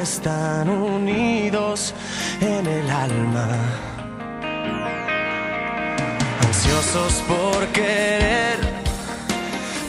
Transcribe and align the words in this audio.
están 0.00 0.68
unidos 0.68 1.94
en 2.40 2.66
el 2.66 2.90
alma. 2.90 3.48
Ansiosos 6.46 7.14
por 7.26 7.66
querer, 7.68 8.58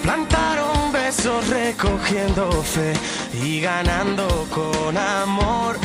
plantaron 0.01 0.91
besos 0.91 1.47
recogiendo 1.47 2.51
fe 2.63 2.93
y 3.43 3.61
ganando 3.61 4.47
con 4.49 4.97
amor 4.97 5.77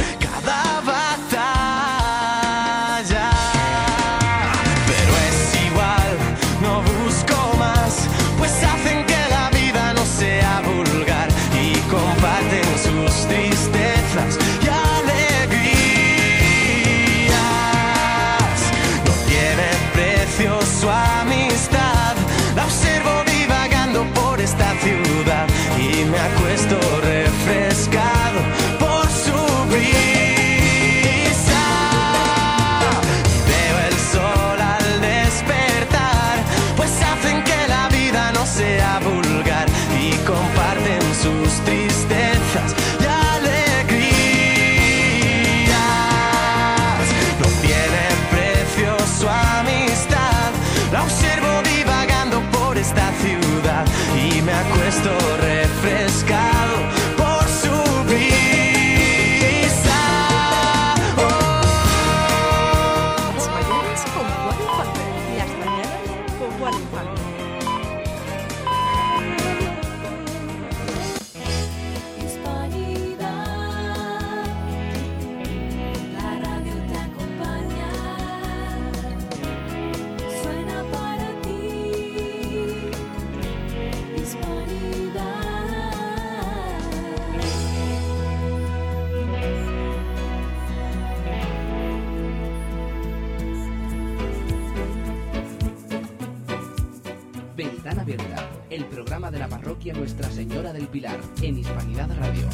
El 98.69 98.85
programa 98.85 99.31
de 99.31 99.39
la 99.39 99.49
parroquia 99.49 99.95
Nuestra 99.95 100.31
Señora 100.31 100.75
del 100.75 100.89
Pilar, 100.89 101.19
en 101.41 101.57
Hispanidad 101.57 102.11
Radio. 102.19 102.47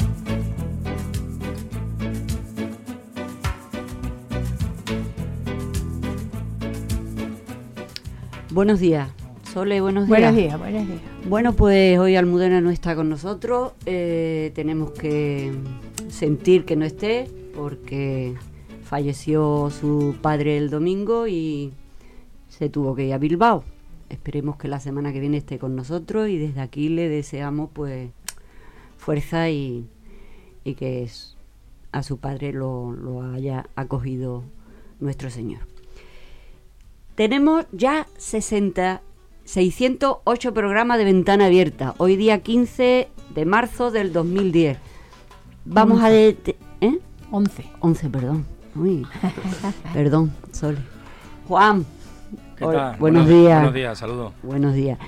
Buenos 8.51 8.79
días. 8.79 9.09
Sole, 9.51 9.81
buenos 9.81 10.07
días. 10.07 10.19
Buenos 10.21 10.35
días, 10.37 10.57
buenos 10.57 10.87
días. 10.87 11.01
Bueno, 11.27 11.51
pues 11.51 11.99
hoy 11.99 12.15
Almudena 12.15 12.61
no 12.61 12.69
está 12.69 12.95
con 12.95 13.09
nosotros. 13.09 13.73
eh, 13.85 14.53
tenemos 14.55 14.91
que 14.91 15.51
sentir 16.07 16.63
que 16.63 16.77
no 16.77 16.85
esté 16.85 17.29
porque 17.53 18.35
falleció 18.85 19.69
su 19.69 20.15
padre 20.21 20.57
el 20.57 20.69
domingo 20.69 21.27
y 21.27 21.73
se 22.47 22.69
tuvo 22.69 22.95
que 22.95 23.07
ir 23.07 23.13
a 23.13 23.17
Bilbao. 23.17 23.65
Esperemos 24.11 24.57
que 24.57 24.67
la 24.67 24.79
semana 24.79 25.13
que 25.13 25.19
viene 25.19 25.37
esté 25.37 25.57
con 25.57 25.75
nosotros 25.75 26.27
y 26.29 26.37
desde 26.37 26.59
aquí 26.61 26.89
le 26.89 27.07
deseamos 27.09 27.69
pues 27.73 28.11
fuerza 28.97 29.49
y, 29.49 29.87
y 30.63 30.73
que 30.75 31.03
es- 31.03 31.37
a 31.93 32.03
su 32.03 32.17
padre 32.17 32.53
lo, 32.53 32.91
lo 32.91 33.21
haya 33.21 33.67
acogido 33.75 34.43
nuestro 34.99 35.29
Señor. 35.29 35.61
Tenemos 37.15 37.65
ya 37.71 38.07
60, 38.17 39.01
608 39.45 40.53
programas 40.53 40.97
de 40.97 41.03
ventana 41.05 41.45
abierta. 41.47 41.95
Hoy 41.97 42.15
día 42.15 42.41
15 42.41 43.09
de 43.35 43.45
marzo 43.45 43.91
del 43.91 44.13
2010. 44.13 44.77
Vamos 45.65 46.01
a... 46.01 46.09
De, 46.09 46.37
¿eh? 46.81 46.99
11. 47.31 47.65
11, 47.79 48.09
perdón. 48.09 48.45
Uy, 48.75 49.05
perdón, 49.93 50.33
Sole. 50.51 50.77
Juan. 51.47 51.85
¿Qué 52.61 52.67
hola, 52.67 52.91
tal? 52.91 52.99
Buenos 52.99 53.27
días. 53.27 53.55
Buenos 53.57 53.73
días, 53.73 53.97
saludos. 53.97 54.33
Buenos 54.43 54.73
días. 54.75 54.99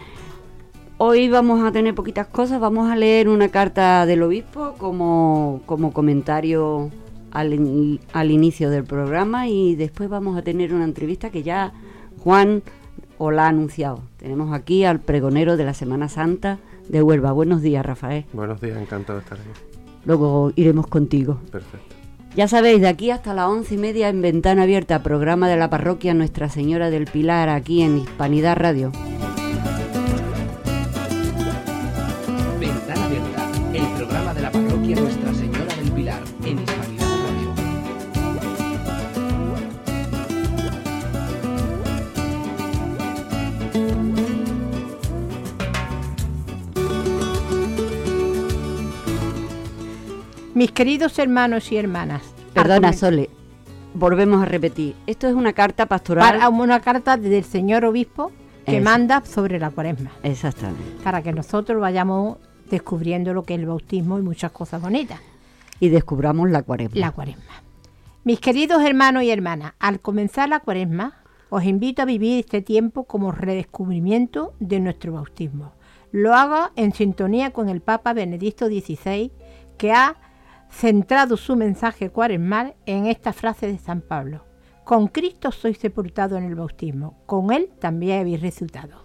Hoy 0.97 1.29
vamos 1.29 1.63
a 1.63 1.71
tener 1.71 1.93
poquitas 1.93 2.25
cosas. 2.27 2.59
Vamos 2.59 2.89
a 2.91 2.95
leer 2.95 3.29
una 3.29 3.49
carta 3.49 4.05
del 4.07 4.23
obispo 4.23 4.73
como, 4.79 5.61
como 5.67 5.93
comentario 5.93 6.89
al, 7.31 7.53
in- 7.53 7.99
al 8.11 8.31
inicio 8.31 8.69
del 8.71 8.85
programa 8.85 9.47
y 9.47 9.75
después 9.75 10.09
vamos 10.09 10.35
a 10.35 10.41
tener 10.41 10.73
una 10.73 10.83
entrevista 10.85 11.29
que 11.29 11.43
ya 11.43 11.73
Juan 12.23 12.63
os 13.19 13.31
la 13.33 13.45
ha 13.45 13.49
anunciado. 13.49 13.99
Tenemos 14.17 14.51
aquí 14.51 14.83
al 14.83 14.99
pregonero 14.99 15.55
de 15.55 15.65
la 15.65 15.75
Semana 15.75 16.09
Santa 16.09 16.57
de 16.89 17.03
Huelva. 17.03 17.31
Buenos 17.33 17.61
días, 17.61 17.85
Rafael. 17.85 18.25
Buenos 18.33 18.59
días, 18.61 18.77
encantado 18.81 19.19
de 19.19 19.23
estar 19.25 19.37
aquí. 19.39 19.49
Luego 20.05 20.51
iremos 20.55 20.87
contigo. 20.87 21.37
Perfecto. 21.51 21.95
Ya 22.35 22.47
sabéis, 22.47 22.81
de 22.81 22.87
aquí 22.87 23.11
hasta 23.11 23.35
las 23.35 23.47
once 23.47 23.75
y 23.75 23.77
media 23.77 24.09
en 24.09 24.19
Ventana 24.23 24.63
Abierta, 24.63 25.03
programa 25.03 25.47
de 25.47 25.55
la 25.55 25.69
parroquia 25.69 26.15
Nuestra 26.15 26.49
Señora 26.49 26.89
del 26.89 27.05
Pilar, 27.05 27.47
aquí 27.47 27.83
en 27.83 27.99
Hispanidad 27.99 28.57
Radio. 28.57 28.91
Ventana 32.59 33.05
Abierta, 33.05 33.51
el 33.75 33.85
programa 33.95 34.33
de 34.33 34.41
la 34.41 34.51
parroquia 34.51 34.95
Nuestra 34.95 35.22
Mis 50.63 50.71
queridos 50.71 51.19
hermanos 51.19 51.69
y 51.73 51.75
hermanas. 51.75 52.21
Perdona, 52.53 52.93
Sole, 52.93 53.29
volvemos 53.93 54.41
a 54.41 54.45
repetir. 54.45 54.95
Esto 55.07 55.27
es 55.27 55.33
una 55.33 55.51
carta 55.51 55.87
pastoral. 55.87 56.23
Para 56.23 56.47
una 56.47 56.79
carta 56.79 57.17
del 57.17 57.43
señor 57.43 57.83
obispo 57.83 58.31
que 58.65 58.77
Eso. 58.77 58.83
manda 58.85 59.25
sobre 59.25 59.59
la 59.59 59.71
cuaresma. 59.71 60.11
Exactamente. 60.23 61.03
Para 61.03 61.21
que 61.21 61.33
nosotros 61.33 61.81
vayamos 61.81 62.37
descubriendo 62.69 63.33
lo 63.33 63.43
que 63.43 63.55
es 63.55 63.59
el 63.59 63.65
bautismo 63.65 64.17
y 64.19 64.21
muchas 64.21 64.53
cosas 64.53 64.81
bonitas. 64.81 65.19
Y 65.81 65.89
descubramos 65.89 66.49
la 66.49 66.63
cuaresma. 66.63 66.97
La 66.97 67.11
cuaresma. 67.11 67.61
Mis 68.23 68.39
queridos 68.39 68.81
hermanos 68.85 69.23
y 69.23 69.31
hermanas, 69.31 69.73
al 69.79 69.99
comenzar 69.99 70.47
la 70.47 70.61
cuaresma, 70.61 71.25
os 71.49 71.65
invito 71.65 72.03
a 72.03 72.05
vivir 72.05 72.39
este 72.39 72.61
tiempo 72.61 73.03
como 73.03 73.33
redescubrimiento 73.33 74.53
de 74.61 74.79
nuestro 74.79 75.11
bautismo. 75.11 75.73
Lo 76.13 76.33
hago 76.33 76.71
en 76.77 76.93
sintonía 76.93 77.51
con 77.51 77.67
el 77.67 77.81
Papa 77.81 78.13
Benedicto 78.13 78.67
XVI, 78.67 79.29
que 79.77 79.91
ha 79.91 80.15
centrado 80.73 81.37
su 81.37 81.55
mensaje 81.55 82.09
cuaresmal 82.09 82.73
en 82.85 83.05
esta 83.05 83.31
frase 83.31 83.67
de 83.67 83.77
San 83.77 84.01
Pablo. 84.01 84.43
Con 84.83 85.07
Cristo 85.07 85.51
sois 85.51 85.77
sepultado 85.77 86.35
en 86.35 86.43
el 86.43 86.55
bautismo, 86.55 87.21
con 87.25 87.53
Él 87.53 87.69
también 87.79 88.21
habéis 88.21 88.41
resucitado. 88.41 89.03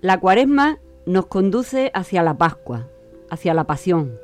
La 0.00 0.18
cuaresma 0.18 0.78
nos 1.06 1.26
conduce 1.26 1.90
hacia 1.94 2.22
la 2.22 2.36
Pascua, 2.36 2.88
hacia 3.30 3.54
la 3.54 3.64
pasión, 3.64 4.18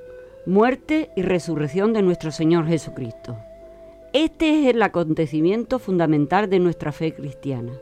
muerte 0.45 1.11
y 1.17 1.23
resurrección 1.23 1.93
de 1.93 2.03
nuestro 2.03 2.31
Señor 2.31 2.67
Jesucristo. 2.67 3.39
Este 4.13 4.61
es 4.61 4.75
el 4.75 4.83
acontecimiento 4.83 5.79
fundamental 5.79 6.51
de 6.51 6.59
nuestra 6.59 6.93
fe 6.93 7.15
cristiana. 7.15 7.73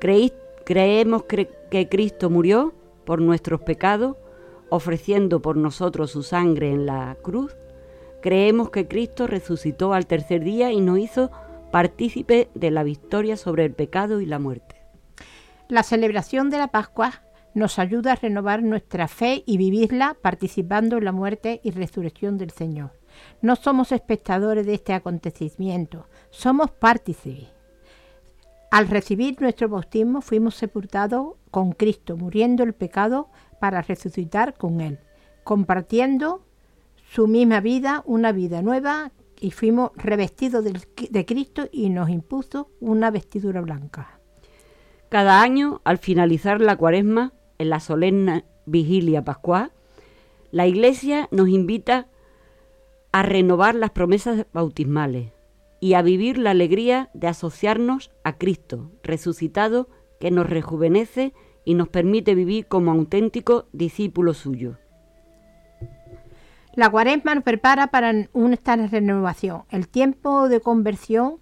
Creemos 0.00 1.22
cre- 1.22 1.48
que 1.70 1.88
Cristo 1.88 2.28
murió 2.28 2.74
por 3.04 3.22
nuestros 3.22 3.60
pecados, 3.62 4.16
ofreciendo 4.68 5.40
por 5.40 5.56
nosotros 5.56 6.10
su 6.10 6.22
sangre 6.22 6.70
en 6.70 6.86
la 6.86 7.16
cruz. 7.22 7.56
Creemos 8.22 8.70
que 8.70 8.88
Cristo 8.88 9.26
resucitó 9.26 9.92
al 9.92 10.06
tercer 10.06 10.42
día 10.42 10.72
y 10.72 10.80
nos 10.80 10.98
hizo 10.98 11.30
partícipe 11.70 12.48
de 12.54 12.70
la 12.70 12.82
victoria 12.82 13.36
sobre 13.36 13.64
el 13.64 13.72
pecado 13.72 14.20
y 14.20 14.26
la 14.26 14.38
muerte. 14.38 14.76
La 15.68 15.82
celebración 15.82 16.50
de 16.50 16.58
la 16.58 16.68
Pascua 16.68 17.22
nos 17.54 17.78
ayuda 17.78 18.12
a 18.12 18.16
renovar 18.16 18.62
nuestra 18.62 19.08
fe 19.08 19.42
y 19.46 19.56
vivirla 19.56 20.16
participando 20.20 20.98
en 20.98 21.04
la 21.04 21.12
muerte 21.12 21.60
y 21.64 21.70
resurrección 21.70 22.36
del 22.36 22.50
Señor. 22.50 22.92
No 23.40 23.56
somos 23.56 23.92
espectadores 23.92 24.66
de 24.66 24.74
este 24.74 24.92
acontecimiento, 24.92 26.06
somos 26.30 26.70
partícipes. 26.70 27.48
Al 28.70 28.88
recibir 28.88 29.40
nuestro 29.40 29.68
bautismo 29.68 30.20
fuimos 30.20 30.54
sepultados 30.54 31.36
con 31.50 31.72
Cristo, 31.72 32.16
muriendo 32.16 32.62
el 32.62 32.74
pecado 32.74 33.30
para 33.60 33.82
resucitar 33.82 34.54
con 34.54 34.80
Él, 34.80 34.98
compartiendo 35.44 36.44
su 37.10 37.26
misma 37.28 37.60
vida, 37.60 38.02
una 38.06 38.32
vida 38.32 38.62
nueva, 38.62 39.12
y 39.38 39.50
fuimos 39.50 39.90
revestidos 39.96 40.64
de 40.64 41.26
Cristo 41.26 41.68
y 41.70 41.90
nos 41.90 42.08
impuso 42.08 42.70
una 42.80 43.10
vestidura 43.10 43.60
blanca. 43.60 44.18
Cada 45.08 45.42
año, 45.42 45.82
al 45.84 45.98
finalizar 45.98 46.60
la 46.60 46.76
cuaresma, 46.76 47.32
en 47.58 47.70
la 47.70 47.80
solemne 47.80 48.44
vigilia 48.66 49.24
pascual, 49.24 49.72
la 50.50 50.66
Iglesia 50.66 51.28
nos 51.30 51.48
invita 51.48 52.08
a 53.12 53.22
renovar 53.22 53.74
las 53.74 53.90
promesas 53.90 54.46
bautismales 54.52 55.32
y 55.80 55.94
a 55.94 56.02
vivir 56.02 56.38
la 56.38 56.50
alegría 56.50 57.10
de 57.14 57.28
asociarnos 57.28 58.10
a 58.24 58.36
Cristo 58.36 58.90
resucitado 59.02 59.88
que 60.18 60.30
nos 60.30 60.48
rejuvenece 60.48 61.32
y 61.66 61.74
nos 61.74 61.88
permite 61.88 62.34
vivir 62.34 62.66
como 62.66 62.92
auténticos 62.92 63.64
discípulos 63.72 64.38
suyos. 64.38 64.78
La 66.74 66.88
cuaresma 66.88 67.34
nos 67.34 67.44
prepara 67.44 67.88
para 67.88 68.12
esta 68.12 68.76
renovación, 68.76 69.64
el 69.70 69.88
tiempo 69.88 70.48
de 70.48 70.60
conversión, 70.60 71.40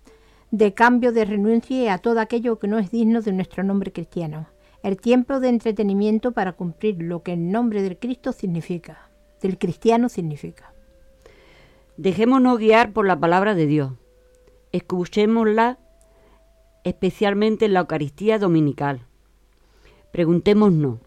de 0.50 0.72
cambio, 0.72 1.12
de 1.12 1.26
renuncia 1.26 1.92
a 1.92 1.98
todo 1.98 2.20
aquello 2.20 2.58
que 2.58 2.68
no 2.68 2.78
es 2.78 2.90
digno 2.90 3.20
de 3.20 3.32
nuestro 3.32 3.62
nombre 3.62 3.92
cristiano. 3.92 4.48
El 4.82 4.96
tiempo 4.96 5.40
de 5.40 5.48
entretenimiento 5.48 6.32
para 6.32 6.52
cumplir 6.52 7.02
lo 7.02 7.22
que 7.22 7.34
el 7.34 7.50
nombre 7.50 7.82
del 7.82 7.98
Cristo 7.98 8.32
significa, 8.32 9.10
del 9.42 9.58
cristiano 9.58 10.08
significa. 10.08 10.72
Dejémonos 11.96 12.58
guiar 12.58 12.92
por 12.92 13.06
la 13.06 13.20
palabra 13.20 13.54
de 13.54 13.66
Dios. 13.66 13.92
Escuchémosla 14.72 15.78
especialmente 16.82 17.66
en 17.66 17.74
la 17.74 17.80
Eucaristía 17.80 18.38
Dominical. 18.38 19.06
Preguntémonos, 20.14 21.00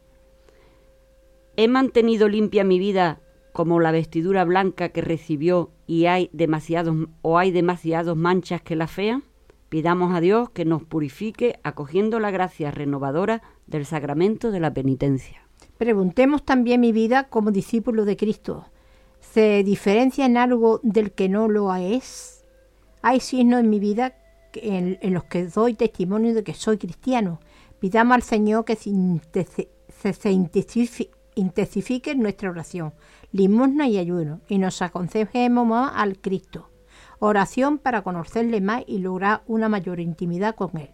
¿he 1.56 1.70
mantenido 1.70 2.28
limpia 2.28 2.66
mi 2.66 2.78
vida 2.78 3.22
como 3.54 3.80
la 3.80 3.94
vestidura 3.94 4.44
blanca 4.44 4.90
que 4.90 5.00
recibió 5.00 5.72
y 5.88 6.08
hay 6.08 6.30
demasiados 6.34 7.08
o 7.22 7.38
hay 7.38 7.52
demasiadas 7.52 8.18
manchas 8.18 8.62
que 8.62 8.76
la 8.76 8.88
fean? 8.88 9.24
Pidamos 9.70 10.14
a 10.14 10.20
Dios 10.20 10.50
que 10.50 10.66
nos 10.66 10.84
purifique 10.84 11.58
acogiendo 11.64 12.20
la 12.20 12.32
gracia 12.32 12.70
renovadora 12.70 13.44
del 13.66 13.86
sacramento 13.86 14.52
de 14.52 14.60
la 14.60 14.74
penitencia. 14.74 15.48
Preguntemos 15.78 16.44
también 16.44 16.82
mi 16.82 16.92
vida 16.92 17.30
como 17.30 17.52
discípulo 17.52 18.04
de 18.04 18.18
Cristo. 18.18 18.66
¿Se 19.22 19.64
diferencia 19.64 20.26
en 20.26 20.36
algo 20.36 20.82
del 20.84 21.14
que 21.14 21.30
no 21.30 21.48
lo 21.48 21.74
es? 21.74 22.44
Hay 23.02 23.22
signos 23.22 23.62
en 23.62 23.70
mi 23.70 23.80
vida 23.80 24.16
en 24.52 25.14
los 25.14 25.24
que 25.24 25.46
doy 25.46 25.76
testimonio 25.76 26.34
de 26.34 26.44
que 26.44 26.54
soy 26.54 26.78
cristiano. 26.78 27.40
Pidamos 27.80 28.16
al 28.16 28.24
Señor 28.24 28.66
que 28.66 28.76
se, 28.76 28.90
intensi- 28.90 29.70
se- 29.90 30.14
se 30.14 30.32
intensifi- 30.32 31.10
intensifique 31.36 32.16
nuestra 32.16 32.50
oración, 32.50 32.94
limosna 33.32 33.88
y 33.88 33.98
ayuno, 33.98 34.42
y 34.48 34.58
nos 34.58 34.82
aconsejemos 34.82 35.68
más 35.68 35.92
al 35.96 36.18
Cristo. 36.20 36.70
Oración 37.20 37.78
para 37.78 38.02
conocerle 38.02 38.62
más 38.62 38.84
y 38.88 39.00
lograr 39.00 39.44
una 39.48 39.70
mayor 39.70 40.00
intimidad 40.00 40.56
con 40.56 40.78
Él. 40.78 40.90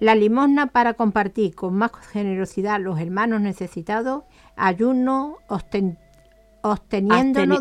La 0.00 0.14
limosna 0.14 0.66
para 0.66 0.94
compartir 0.94 1.54
con 1.54 1.74
más 1.74 1.92
generosidad 2.12 2.80
los 2.80 2.98
hermanos 2.98 3.40
necesitados, 3.40 4.24
ayuno 4.56 5.36
Absteni- 5.48 5.96
absteniéndonos. 6.62 7.58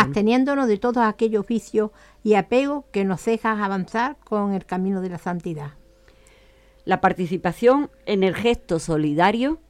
absteniéndonos 0.00 0.68
de 0.68 0.78
todos 0.78 0.98
aquellos 0.98 1.46
vicios 1.46 1.90
y 2.22 2.34
apegos 2.34 2.84
que 2.92 3.04
nos 3.04 3.24
dejan 3.24 3.60
avanzar 3.60 4.16
con 4.24 4.52
el 4.54 4.64
camino 4.66 5.00
de 5.00 5.10
la 5.10 5.18
santidad. 5.18 5.72
La 6.90 7.00
participación 7.00 7.88
en 8.04 8.24
el 8.24 8.34
gesto 8.34 8.80
solidario 8.80 9.60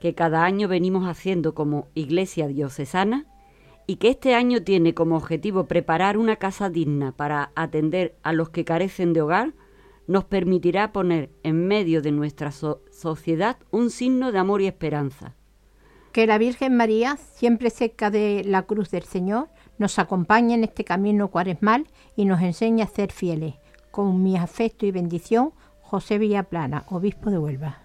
que 0.00 0.16
cada 0.16 0.42
año 0.42 0.66
venimos 0.66 1.06
haciendo 1.06 1.54
como 1.54 1.86
Iglesia 1.94 2.48
Diocesana 2.48 3.26
y 3.86 3.94
que 3.94 4.08
este 4.08 4.34
año 4.34 4.60
tiene 4.64 4.92
como 4.92 5.16
objetivo 5.16 5.66
preparar 5.66 6.18
una 6.18 6.34
casa 6.34 6.68
digna 6.68 7.12
para 7.12 7.52
atender 7.54 8.16
a 8.24 8.32
los 8.32 8.50
que 8.50 8.64
carecen 8.64 9.12
de 9.12 9.22
hogar, 9.22 9.54
nos 10.08 10.24
permitirá 10.24 10.90
poner 10.90 11.30
en 11.44 11.68
medio 11.68 12.02
de 12.02 12.10
nuestra 12.10 12.50
so- 12.50 12.82
sociedad 12.90 13.58
un 13.70 13.90
signo 13.90 14.32
de 14.32 14.40
amor 14.40 14.62
y 14.62 14.66
esperanza. 14.66 15.36
Que 16.10 16.26
la 16.26 16.38
Virgen 16.38 16.76
María, 16.76 17.18
siempre 17.18 17.70
cerca 17.70 18.10
de 18.10 18.42
la 18.44 18.62
cruz 18.62 18.90
del 18.90 19.04
Señor, 19.04 19.48
nos 19.78 20.00
acompañe 20.00 20.54
en 20.54 20.64
este 20.64 20.82
camino 20.82 21.28
cuaresmal 21.28 21.86
y 22.16 22.24
nos 22.24 22.42
enseñe 22.42 22.82
a 22.82 22.88
ser 22.88 23.12
fieles. 23.12 23.54
Con 23.92 24.24
mi 24.24 24.36
afecto 24.36 24.86
y 24.86 24.90
bendición, 24.90 25.52
José 25.92 26.16
Villaplana, 26.16 26.84
obispo 26.88 27.30
de 27.30 27.36
Huelva. 27.36 27.81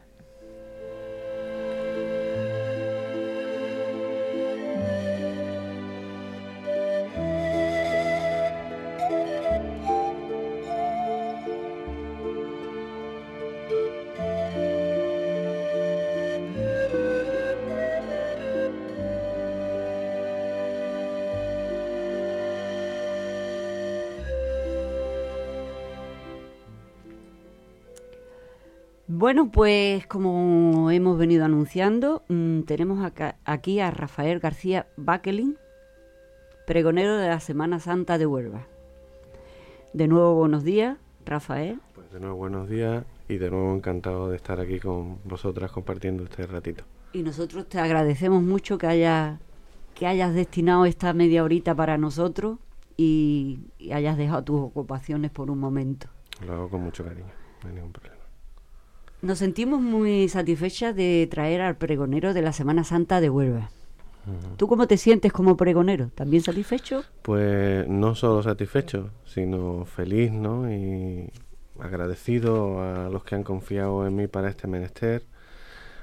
Bueno, 29.27 29.51
pues 29.51 30.07
como 30.07 30.89
hemos 30.89 31.17
venido 31.17 31.43
anunciando, 31.43 32.23
mm, 32.29 32.61
tenemos 32.61 33.03
acá- 33.03 33.35
aquí 33.43 33.81
a 33.81 33.91
Rafael 33.91 34.39
García 34.39 34.87
Baquelin, 34.95 35.57
pregonero 36.65 37.17
de 37.17 37.27
la 37.27 37.41
Semana 37.41 37.81
Santa 37.81 38.17
de 38.17 38.25
Huelva. 38.25 38.67
De 39.91 40.07
nuevo, 40.07 40.33
buenos 40.35 40.63
días, 40.63 40.97
Rafael. 41.25 41.81
Pues 41.93 42.09
de 42.09 42.21
nuevo 42.21 42.37
buenos 42.37 42.69
días 42.69 43.03
y 43.27 43.35
de 43.35 43.49
nuevo 43.51 43.75
encantado 43.75 44.29
de 44.29 44.37
estar 44.37 44.61
aquí 44.61 44.79
con 44.79 45.17
vosotras 45.25 45.73
compartiendo 45.73 46.23
este 46.23 46.47
ratito. 46.47 46.85
Y 47.11 47.21
nosotros 47.21 47.67
te 47.67 47.79
agradecemos 47.79 48.41
mucho 48.41 48.77
que, 48.77 48.87
haya, 48.87 49.39
que 49.93 50.07
hayas 50.07 50.33
destinado 50.35 50.85
esta 50.85 51.11
media 51.11 51.43
horita 51.43 51.75
para 51.75 51.97
nosotros 51.97 52.59
y, 52.95 53.59
y 53.77 53.91
hayas 53.91 54.15
dejado 54.15 54.45
tus 54.45 54.61
ocupaciones 54.61 55.31
por 55.31 55.51
un 55.51 55.59
momento. 55.59 56.07
Lo 56.45 56.53
hago 56.53 56.69
con 56.69 56.81
mucho 56.81 57.03
cariño, 57.03 57.25
no 57.63 57.67
hay 57.67 57.75
ningún 57.75 57.91
problema. 57.91 58.16
Nos 59.21 59.39
sentimos 59.39 59.81
muy 59.81 60.29
satisfechas 60.29 60.95
de 60.95 61.27
traer 61.29 61.61
al 61.61 61.75
pregonero 61.75 62.33
de 62.35 62.43
la 62.43 62.53
Semana 62.53 62.83
Santa 62.83 63.19
de 63.19 63.29
Huelva. 63.29 63.69
¿Tú 64.57 64.67
cómo 64.67 64.87
te 64.87 64.97
sientes 64.97 65.31
como 65.31 65.55
pregonero? 65.55 66.11
¿También 66.13 66.43
satisfecho? 66.43 67.03
Pues 67.21 67.87
no 67.87 68.13
solo 68.13 68.43
satisfecho, 68.43 69.09
sino 69.25 69.85
feliz, 69.85 70.31
¿no? 70.31 70.71
Y 70.71 71.31
agradecido 71.79 72.81
a 72.81 73.09
los 73.09 73.23
que 73.23 73.35
han 73.35 73.43
confiado 73.43 74.05
en 74.05 74.15
mí 74.15 74.27
para 74.27 74.49
este 74.49 74.67
menester. 74.67 75.23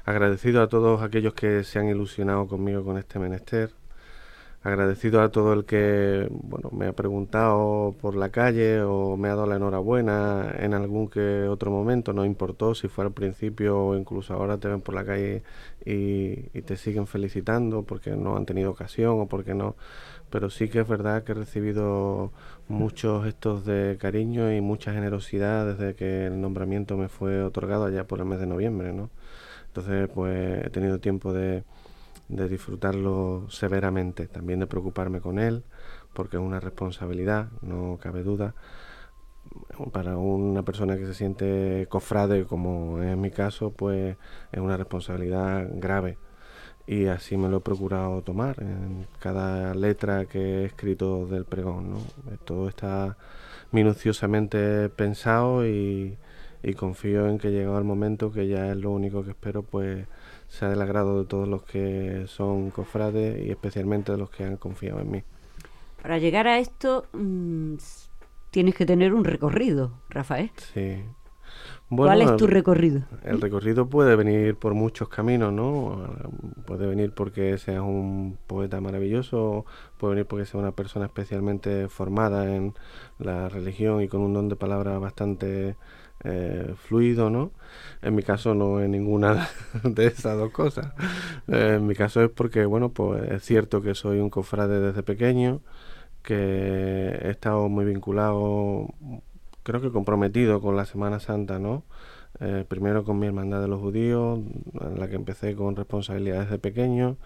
Agradecido 0.04 0.62
a 0.62 0.68
todos 0.68 1.02
aquellos 1.02 1.34
que 1.34 1.64
se 1.64 1.78
han 1.78 1.88
ilusionado 1.88 2.48
conmigo 2.48 2.84
con 2.84 2.98
este 2.98 3.18
menester. 3.18 3.72
Agradecido 4.64 5.20
a 5.20 5.30
todo 5.30 5.52
el 5.52 5.66
que, 5.66 6.26
bueno, 6.30 6.70
me 6.72 6.86
ha 6.86 6.94
preguntado 6.94 7.94
por 8.00 8.16
la 8.16 8.30
calle 8.30 8.80
o 8.80 9.14
me 9.18 9.28
ha 9.28 9.34
dado 9.34 9.46
la 9.46 9.56
enhorabuena 9.56 10.54
en 10.58 10.72
algún 10.72 11.08
que 11.08 11.46
otro 11.48 11.70
momento, 11.70 12.14
no 12.14 12.24
importó 12.24 12.74
si 12.74 12.88
fue 12.88 13.04
al 13.04 13.12
principio 13.12 13.78
o 13.78 13.94
incluso 13.94 14.32
ahora 14.32 14.56
te 14.56 14.68
ven 14.68 14.80
por 14.80 14.94
la 14.94 15.04
calle 15.04 15.42
y, 15.84 16.48
y 16.56 16.62
te 16.62 16.78
siguen 16.78 17.06
felicitando 17.06 17.82
porque 17.82 18.16
no 18.16 18.36
han 18.38 18.46
tenido 18.46 18.70
ocasión 18.70 19.20
o 19.20 19.28
porque 19.28 19.52
no, 19.52 19.76
pero 20.30 20.48
sí 20.48 20.70
que 20.70 20.80
es 20.80 20.88
verdad 20.88 21.24
que 21.24 21.32
he 21.32 21.34
recibido 21.34 22.32
muchos 22.66 23.24
gestos 23.24 23.66
de 23.66 23.98
cariño 24.00 24.50
y 24.50 24.62
mucha 24.62 24.94
generosidad 24.94 25.66
desde 25.76 25.94
que 25.94 26.24
el 26.26 26.40
nombramiento 26.40 26.96
me 26.96 27.08
fue 27.08 27.42
otorgado 27.42 27.84
allá 27.84 28.06
por 28.06 28.18
el 28.20 28.24
mes 28.24 28.40
de 28.40 28.46
noviembre, 28.46 28.94
¿no? 28.94 29.10
Entonces, 29.66 30.08
pues 30.14 30.64
he 30.66 30.70
tenido 30.70 31.00
tiempo 31.00 31.32
de, 31.34 31.64
de 32.28 32.48
disfrutarlo 32.48 33.46
severamente, 33.48 34.26
también 34.26 34.60
de 34.60 34.66
preocuparme 34.66 35.20
con 35.20 35.38
él, 35.38 35.64
porque 36.12 36.36
es 36.36 36.42
una 36.42 36.60
responsabilidad, 36.60 37.48
no 37.62 37.98
cabe 38.00 38.22
duda. 38.22 38.54
Para 39.92 40.16
una 40.16 40.62
persona 40.62 40.96
que 40.96 41.06
se 41.06 41.14
siente 41.14 41.86
cofrade, 41.88 42.44
como 42.46 43.02
es 43.02 43.16
mi 43.16 43.30
caso, 43.30 43.72
pues 43.72 44.16
es 44.52 44.60
una 44.60 44.76
responsabilidad 44.76 45.68
grave. 45.74 46.18
Y 46.86 47.06
así 47.06 47.36
me 47.36 47.48
lo 47.48 47.58
he 47.58 47.60
procurado 47.60 48.22
tomar 48.22 48.60
en 48.62 49.06
cada 49.18 49.74
letra 49.74 50.26
que 50.26 50.62
he 50.62 50.64
escrito 50.66 51.26
del 51.26 51.44
pregón. 51.44 51.90
¿no? 51.92 51.98
Todo 52.44 52.68
está 52.68 53.16
minuciosamente 53.70 54.88
pensado 54.90 55.66
y, 55.66 56.18
y 56.62 56.74
confío 56.74 57.28
en 57.28 57.38
que 57.38 57.50
llegado 57.50 57.78
el 57.78 57.84
momento, 57.84 58.32
que 58.32 58.48
ya 58.48 58.70
es 58.70 58.76
lo 58.76 58.90
único 58.90 59.24
que 59.24 59.30
espero, 59.30 59.62
pues 59.62 60.06
sea 60.54 60.68
del 60.68 60.80
agrado 60.80 61.20
de 61.20 61.26
todos 61.26 61.48
los 61.48 61.62
que 61.64 62.24
son 62.26 62.70
cofrades 62.70 63.44
y 63.44 63.50
especialmente 63.50 64.12
de 64.12 64.18
los 64.18 64.30
que 64.30 64.44
han 64.44 64.56
confiado 64.56 65.00
en 65.00 65.10
mí. 65.10 65.22
Para 66.00 66.18
llegar 66.18 66.46
a 66.46 66.58
esto 66.58 67.06
mm, 67.12 67.74
tienes 68.50 68.74
que 68.74 68.86
tener 68.86 69.14
un 69.14 69.24
recorrido, 69.24 69.92
Rafael. 70.10 70.50
Sí. 70.72 71.02
¿Cuál 71.88 72.22
es 72.22 72.36
tu 72.36 72.46
recorrido? 72.46 73.02
El 73.24 73.40
recorrido 73.40 73.86
puede 73.86 74.16
venir 74.16 74.56
por 74.56 74.74
muchos 74.74 75.08
caminos, 75.08 75.52
¿no? 75.52 76.08
Puede 76.66 76.86
venir 76.86 77.12
porque 77.12 77.58
seas 77.58 77.82
un 77.82 78.38
poeta 78.46 78.80
maravilloso, 78.80 79.64
puede 79.98 80.14
venir 80.14 80.26
porque 80.26 80.46
seas 80.46 80.62
una 80.62 80.72
persona 80.72 81.06
especialmente 81.06 81.88
formada 81.88 82.54
en 82.54 82.74
la 83.18 83.48
religión 83.48 84.02
y 84.02 84.08
con 84.08 84.22
un 84.22 84.32
don 84.32 84.48
de 84.48 84.56
palabra 84.56 84.98
bastante 84.98 85.76
eh, 86.24 86.74
fluido, 86.76 87.30
¿no? 87.30 87.52
En 88.02 88.14
mi 88.14 88.22
caso 88.22 88.54
no 88.54 88.80
es 88.80 88.88
ninguna 88.88 89.48
de 89.84 90.06
esas 90.06 90.38
dos 90.38 90.50
cosas. 90.52 90.92
Eh, 91.48 91.74
en 91.76 91.86
mi 91.86 91.94
caso 91.94 92.22
es 92.22 92.30
porque, 92.30 92.64
bueno, 92.64 92.90
pues 92.90 93.30
es 93.30 93.42
cierto 93.44 93.82
que 93.82 93.94
soy 93.94 94.20
un 94.20 94.30
cofrade 94.30 94.80
desde 94.80 95.02
pequeño, 95.02 95.60
que 96.22 97.18
he 97.22 97.30
estado 97.30 97.68
muy 97.68 97.84
vinculado, 97.84 98.88
creo 99.62 99.80
que 99.80 99.90
comprometido 99.90 100.60
con 100.60 100.76
la 100.76 100.86
Semana 100.86 101.20
Santa, 101.20 101.58
¿no? 101.58 101.84
Eh, 102.40 102.64
primero 102.66 103.04
con 103.04 103.18
mi 103.18 103.26
hermandad 103.26 103.60
de 103.60 103.68
los 103.68 103.80
judíos, 103.80 104.40
en 104.80 104.98
la 104.98 105.08
que 105.08 105.16
empecé 105.16 105.54
con 105.54 105.76
responsabilidades 105.76 106.50
de 106.50 106.58
pequeño, 106.58 107.16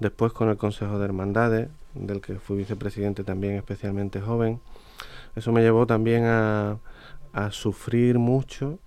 después 0.00 0.32
con 0.32 0.48
el 0.48 0.56
Consejo 0.56 0.98
de 0.98 1.04
Hermandades, 1.04 1.68
del 1.94 2.20
que 2.20 2.36
fui 2.36 2.58
vicepresidente 2.58 3.22
también 3.24 3.54
especialmente 3.54 4.20
joven. 4.20 4.60
Eso 5.36 5.52
me 5.52 5.62
llevó 5.62 5.86
también 5.86 6.24
a, 6.24 6.78
a 7.32 7.50
sufrir 7.50 8.18
mucho, 8.18 8.80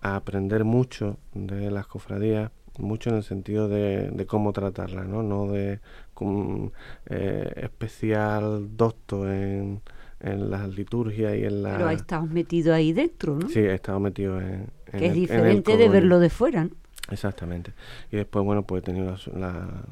a 0.00 0.16
aprender 0.16 0.64
mucho 0.64 1.18
de 1.34 1.70
las 1.70 1.86
cofradías, 1.86 2.50
mucho 2.78 3.10
en 3.10 3.16
el 3.16 3.22
sentido 3.24 3.68
de, 3.68 4.10
de 4.10 4.26
cómo 4.26 4.52
tratarlas, 4.52 5.06
¿no? 5.08 5.22
No 5.22 5.46
de 5.48 5.80
con, 6.14 6.72
eh, 7.06 7.50
especial 7.56 8.76
docto 8.76 9.30
en, 9.30 9.80
en 10.20 10.50
las 10.50 10.68
liturgias 10.68 11.34
y 11.36 11.44
en 11.44 11.62
la... 11.62 11.72
Pero 11.76 11.90
estás 11.90 12.28
metido 12.28 12.72
ahí 12.74 12.92
dentro, 12.92 13.36
¿no? 13.36 13.48
Sí, 13.48 13.60
he 13.60 13.74
estado 13.74 13.98
metido 14.00 14.40
en... 14.40 14.70
en 14.92 14.98
que 14.98 14.98
es 14.98 15.00
el- 15.00 15.00
en 15.00 15.10
el 15.10 15.14
diferente 15.14 15.76
de 15.76 15.88
verlo 15.88 16.18
de 16.20 16.30
fuera, 16.30 16.64
¿no? 16.64 16.70
Exactamente. 17.10 17.72
Y 18.12 18.16
después, 18.16 18.44
bueno, 18.44 18.62
pues 18.64 18.82
he 18.82 18.86
tenido 18.86 19.16
la, 19.32 19.38
la- 19.38 19.82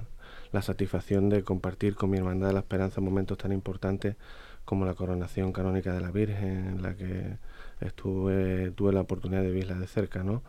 la 0.53 0.63
satisfacción 0.63 1.29
de 1.29 1.43
compartir 1.43 1.97
con 1.97 2.11
mi 2.11 2.19
Hermandad 2.19 2.49
de 2.49 2.53
la 2.55 2.61
Esperanza 2.61 3.01
momentos 3.01 3.37
tan 3.39 3.51
importantes 3.53 4.15
como 4.65 4.85
la 4.85 4.95
coronación 4.95 5.53
canónica 5.53 5.93
de 5.93 6.01
la 6.01 6.11
Virgen, 6.13 6.67
en 6.69 6.83
la 6.83 6.95
que 6.95 7.37
estuve, 7.81 8.71
tuve 8.73 8.93
la 8.93 9.01
oportunidad 9.01 9.43
de 9.43 9.51
vivirla 9.51 9.79
de 9.79 9.87
cerca, 9.87 10.23
¿no? 10.23 10.43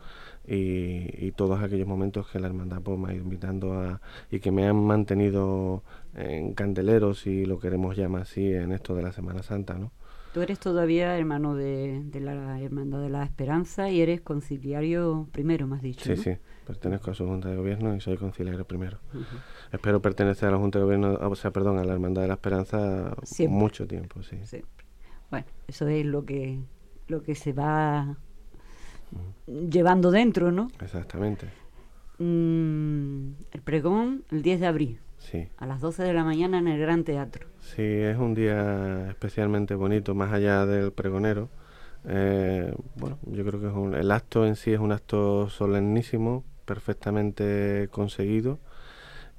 Y, 0.46 1.26
y 1.26 1.32
todos 1.32 1.62
aquellos 1.62 1.86
momentos 1.86 2.26
que 2.28 2.38
la 2.40 2.46
Hermandad 2.48 2.80
pues, 2.80 2.98
me 2.98 3.10
ha 3.10 3.14
ido 3.14 3.22
invitando 3.22 3.74
a... 3.74 4.00
y 4.30 4.40
que 4.40 4.50
me 4.50 4.66
han 4.66 4.82
mantenido 4.82 5.82
en 6.14 6.54
candeleros, 6.54 7.20
si 7.20 7.44
lo 7.44 7.58
queremos 7.58 7.96
llamar 7.96 8.22
así, 8.22 8.52
en 8.52 8.72
esto 8.72 8.94
de 8.94 9.02
la 9.02 9.12
Semana 9.12 9.42
Santa, 9.42 9.74
¿no? 9.78 9.92
Tú 10.32 10.42
eres 10.42 10.58
todavía 10.58 11.16
hermano 11.18 11.54
de, 11.54 12.02
de 12.04 12.20
la 12.20 12.60
Hermandad 12.60 13.00
de 13.00 13.08
la 13.08 13.24
Esperanza 13.24 13.90
y 13.90 14.00
eres 14.02 14.20
conciliario 14.20 15.26
primero, 15.32 15.66
me 15.66 15.76
has 15.76 15.82
dicho. 15.82 16.04
Sí, 16.04 16.10
¿no? 16.10 16.22
sí, 16.22 16.30
pertenezco 16.66 17.10
a 17.10 17.14
su 17.14 17.26
Junta 17.26 17.48
de 17.48 17.56
Gobierno 17.56 17.96
y 17.96 18.00
soy 18.00 18.18
conciliario 18.18 18.66
primero. 18.66 18.98
Espero 19.72 20.02
pertenecer 20.02 20.50
a 20.50 20.52
la 20.52 20.58
Junta 20.58 20.78
de 20.78 20.84
Gobierno, 20.84 21.14
o 21.14 21.34
sea, 21.34 21.50
perdón, 21.50 21.78
a 21.78 21.84
la 21.84 21.94
Hermandad 21.94 22.22
de 22.22 22.28
la 22.28 22.34
Esperanza 22.34 23.16
Siempre. 23.22 23.58
mucho 23.58 23.86
tiempo, 23.86 24.22
sí. 24.22 24.36
Siempre. 24.44 24.86
Bueno, 25.30 25.46
eso 25.66 25.88
es 25.88 26.04
lo 26.04 26.24
que, 26.24 26.60
lo 27.08 27.22
que 27.22 27.34
se 27.34 27.52
va 27.52 28.16
llevando 29.46 30.10
dentro, 30.10 30.52
¿no? 30.52 30.68
Exactamente, 30.80 31.48
Mm, 32.20 33.30
el 33.52 33.60
pregón 33.62 34.24
el 34.32 34.42
10 34.42 34.58
de 34.58 34.66
abril, 34.66 34.98
sí. 35.18 35.46
a 35.56 35.66
las 35.66 35.80
12 35.80 36.02
de 36.02 36.12
la 36.12 36.24
mañana 36.24 36.58
en 36.58 36.66
el 36.66 36.80
Gran 36.80 37.04
Teatro. 37.04 37.46
Sí, 37.60 37.82
es 37.82 38.18
un 38.18 38.34
día 38.34 39.06
especialmente 39.08 39.76
bonito, 39.76 40.16
más 40.16 40.32
allá 40.32 40.66
del 40.66 40.90
pregonero. 40.90 41.48
Eh, 42.08 42.74
bueno, 42.96 43.18
yo 43.26 43.44
creo 43.44 43.60
que 43.60 43.68
es 43.68 43.72
un- 43.72 43.94
el 43.94 44.10
acto 44.10 44.44
en 44.46 44.56
sí 44.56 44.72
es 44.72 44.80
un 44.80 44.90
acto 44.90 45.48
solemnísimo, 45.48 46.44
perfectamente 46.64 47.88
conseguido 47.92 48.58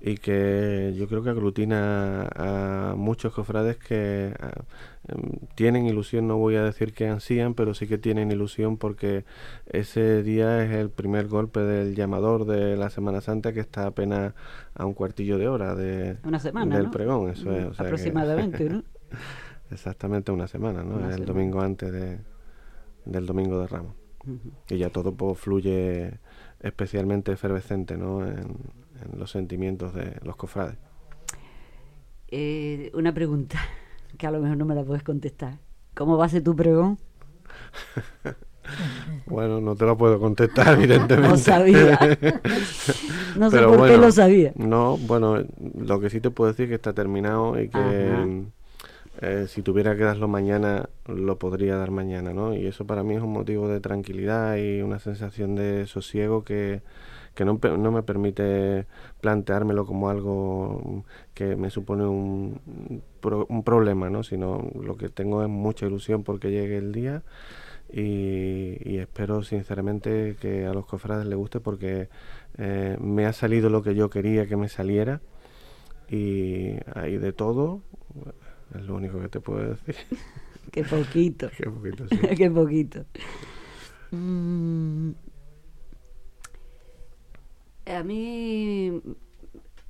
y 0.01 0.15
que 0.17 0.93
yo 0.95 1.07
creo 1.07 1.23
que 1.23 1.29
aglutina 1.29 2.23
a 2.35 2.93
muchos 2.95 3.33
cofrades 3.33 3.77
que 3.77 4.27
em, 5.07 5.31
tienen 5.55 5.85
ilusión, 5.87 6.27
no 6.27 6.37
voy 6.37 6.55
a 6.55 6.63
decir 6.63 6.93
que 6.93 7.07
ansían, 7.09 7.53
pero 7.53 7.73
sí 7.73 7.85
que 7.87 7.97
tienen 7.97 8.31
ilusión 8.31 8.77
porque 8.77 9.25
ese 9.67 10.23
día 10.23 10.63
es 10.63 10.71
el 10.71 10.89
primer 10.89 11.27
golpe 11.27 11.59
del 11.59 11.95
llamador 11.95 12.45
de 12.45 12.77
la 12.77 12.89
Semana 12.89 13.19
Santa 13.19 13.51
que 13.51 13.59
está 13.59 13.87
apenas 13.87 14.33
a 14.73 14.85
un 14.85 14.93
cuartillo 14.93 15.37
de 15.37 15.47
hora 15.49 15.75
de, 15.75 16.17
Una 16.23 16.39
semana, 16.39 16.75
del 16.77 16.85
¿no? 16.85 16.91
pregón, 16.91 17.29
eso 17.29 17.51
es. 17.53 17.65
O 17.65 17.73
sea 17.73 17.83
que- 17.83 17.89
Aproximadamente, 17.89 18.69
¿no? 18.69 18.83
Exactamente 19.71 20.31
una 20.31 20.47
semana, 20.47 20.81
¿no? 20.83 20.95
Una 20.95 21.07
Es 21.09 21.15
el 21.15 21.25
semana. 21.25 21.33
domingo 21.33 21.61
antes 21.61 21.91
de, 21.91 22.19
del 23.05 23.25
domingo 23.25 23.59
de 23.59 23.67
Ramos. 23.67 23.93
Ujú. 24.25 24.51
Y 24.69 24.77
ya 24.77 24.89
todo 24.89 25.13
pues, 25.13 25.37
fluye 25.37 26.19
especialmente 26.61 27.31
efervescente, 27.31 27.97
¿no? 27.97 28.25
En, 28.25 28.57
en 29.01 29.19
los 29.19 29.31
sentimientos 29.31 29.93
de 29.93 30.17
los 30.23 30.35
cofrades. 30.35 30.77
Eh, 32.29 32.91
una 32.93 33.13
pregunta 33.13 33.59
que 34.17 34.27
a 34.27 34.31
lo 34.31 34.39
mejor 34.39 34.57
no 34.57 34.65
me 34.65 34.75
la 34.75 34.83
puedes 34.83 35.03
contestar. 35.03 35.57
¿Cómo 35.95 36.17
va 36.17 36.25
a 36.25 36.29
ser 36.29 36.43
tu 36.43 36.55
pregón? 36.55 36.97
Bueno, 39.25 39.59
no 39.61 39.75
te 39.75 39.83
lo 39.83 39.97
puedo 39.97 40.19
contestar, 40.19 40.73
evidentemente. 40.77 41.29
Lo 41.29 41.37
sabía. 41.37 41.99
No 43.35 43.49
sé 43.49 43.57
Pero 43.57 43.75
por 43.75 43.87
qué 43.87 43.97
lo 43.97 44.11
sabía. 44.11 44.53
No, 44.55 44.95
bueno, 44.97 45.43
lo 45.75 45.99
que 45.99 46.11
sí 46.11 46.21
te 46.21 46.29
puedo 46.29 46.51
decir 46.51 46.65
es 46.65 46.69
que 46.69 46.75
está 46.75 46.93
terminado 46.93 47.59
y 47.59 47.69
que 47.69 48.43
eh, 49.21 49.45
si 49.47 49.61
tuviera 49.61 49.95
que 49.95 50.03
darlo 50.03 50.27
mañana, 50.27 50.89
lo 51.07 51.37
podría 51.37 51.75
dar 51.75 51.91
mañana, 51.91 52.33
¿no? 52.33 52.55
Y 52.55 52.67
eso 52.67 52.85
para 52.85 53.03
mí 53.03 53.15
es 53.15 53.21
un 53.21 53.33
motivo 53.33 53.67
de 53.67 53.79
tranquilidad 53.79 54.55
y 54.57 54.81
una 54.81 54.99
sensación 54.99 55.55
de 55.55 55.87
sosiego 55.87 56.43
que, 56.43 56.81
que 57.39 57.45
no, 57.45 57.91
me 57.91 58.03
permite 58.03 58.85
planteármelo 59.21 59.85
como 59.85 60.09
algo 60.09 61.05
que 61.33 61.55
me 61.55 61.69
supone 61.69 62.05
un, 62.05 62.59
pro- 63.21 63.45
un 63.49 63.63
problema, 63.63 64.09
¿no? 64.09 64.23
Sino 64.23 64.69
lo 64.81 64.97
que 64.97 65.07
tengo 65.09 65.41
es 65.41 65.49
mucha 65.49 65.85
ilusión 65.85 66.23
porque 66.23 66.51
llegue 66.51 66.77
el 66.77 66.91
día 66.91 67.23
y, 67.93 68.77
y 68.83 68.97
espero 68.97 69.43
sinceramente 69.43 70.35
que 70.41 70.65
a 70.65 70.73
los 70.73 70.85
cofrades 70.85 71.25
les 71.27 71.37
guste 71.37 71.59
porque 71.61 72.09
eh, 72.57 72.97
me 73.01 73.25
ha 73.25 73.33
salido 73.33 73.69
lo 73.69 73.81
que 73.83 73.95
yo 73.95 74.09
quería 74.09 74.47
que 74.47 74.57
me 74.57 74.69
saliera 74.69 75.21
y 76.09 76.73
hay 76.95 77.17
de 77.17 77.33
todo 77.33 77.81
es 78.75 78.83
lo 78.83 78.95
único 78.95 79.19
que 79.21 79.29
te 79.29 79.39
puedo 79.39 79.61
decir 79.69 79.95
Qué 80.71 80.83
poquito. 80.83 81.49
Qué 81.57 81.69
poquito, 81.69 82.05
sí. 82.09 82.17
Qué 82.37 82.49
poquito. 82.51 83.05
Mm, 84.11 85.11
a 87.89 88.03
mí, 88.03 89.01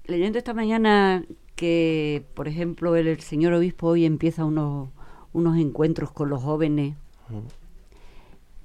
leyendo 0.06 0.38
esta 0.38 0.54
mañana 0.54 1.24
que, 1.56 2.26
por 2.34 2.48
ejemplo, 2.48 2.96
el, 2.96 3.08
el 3.08 3.20
señor 3.20 3.54
obispo 3.54 3.88
hoy 3.88 4.06
empieza 4.06 4.46
unos, 4.46 4.90
unos 5.34 5.58
encuentros 5.58 6.12
con 6.12 6.30
los 6.30 6.42
jóvenes, 6.42 6.96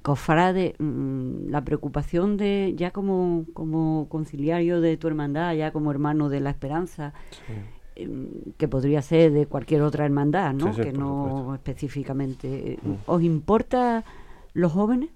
cofrades, 0.03 0.75
mm, 0.79 1.49
la 1.49 1.64
preocupación 1.64 2.37
de, 2.37 2.75
ya 2.76 2.91
como, 2.91 3.47
como 3.55 4.07
conciliario 4.09 4.81
de 4.81 4.97
tu 4.97 5.09
hermandad, 5.09 5.55
ya 5.55 5.73
como 5.73 5.91
hermano 5.91 6.29
de 6.29 6.41
la 6.41 6.50
esperanza, 6.50 7.14
Sí. 7.47 7.53
em, 7.97 8.29
que 8.59 8.69
podría 8.69 9.00
ser 9.03 9.33
de 9.33 9.47
cualquier 9.47 9.83
otra 9.83 10.05
hermandad, 10.05 10.53
¿no? 10.53 10.73
Sí, 10.75 10.83
sí, 10.83 10.88
que 10.88 10.93
no 10.93 11.29
supuesto. 11.29 11.55
específicamente. 11.55 12.79
Mm. 12.83 12.93
¿Os 13.07 13.23
importa 13.23 14.05
los 14.53 14.73
jóvenes? 14.73 15.11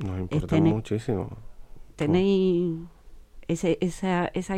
nos 0.00 0.18
importa 0.20 0.56
Estén- 0.56 0.64
muchísimo 0.74 1.28
¿Tenéis 1.96 2.80
ese, 3.48 3.78
esa, 3.80 4.26
esa 4.34 4.56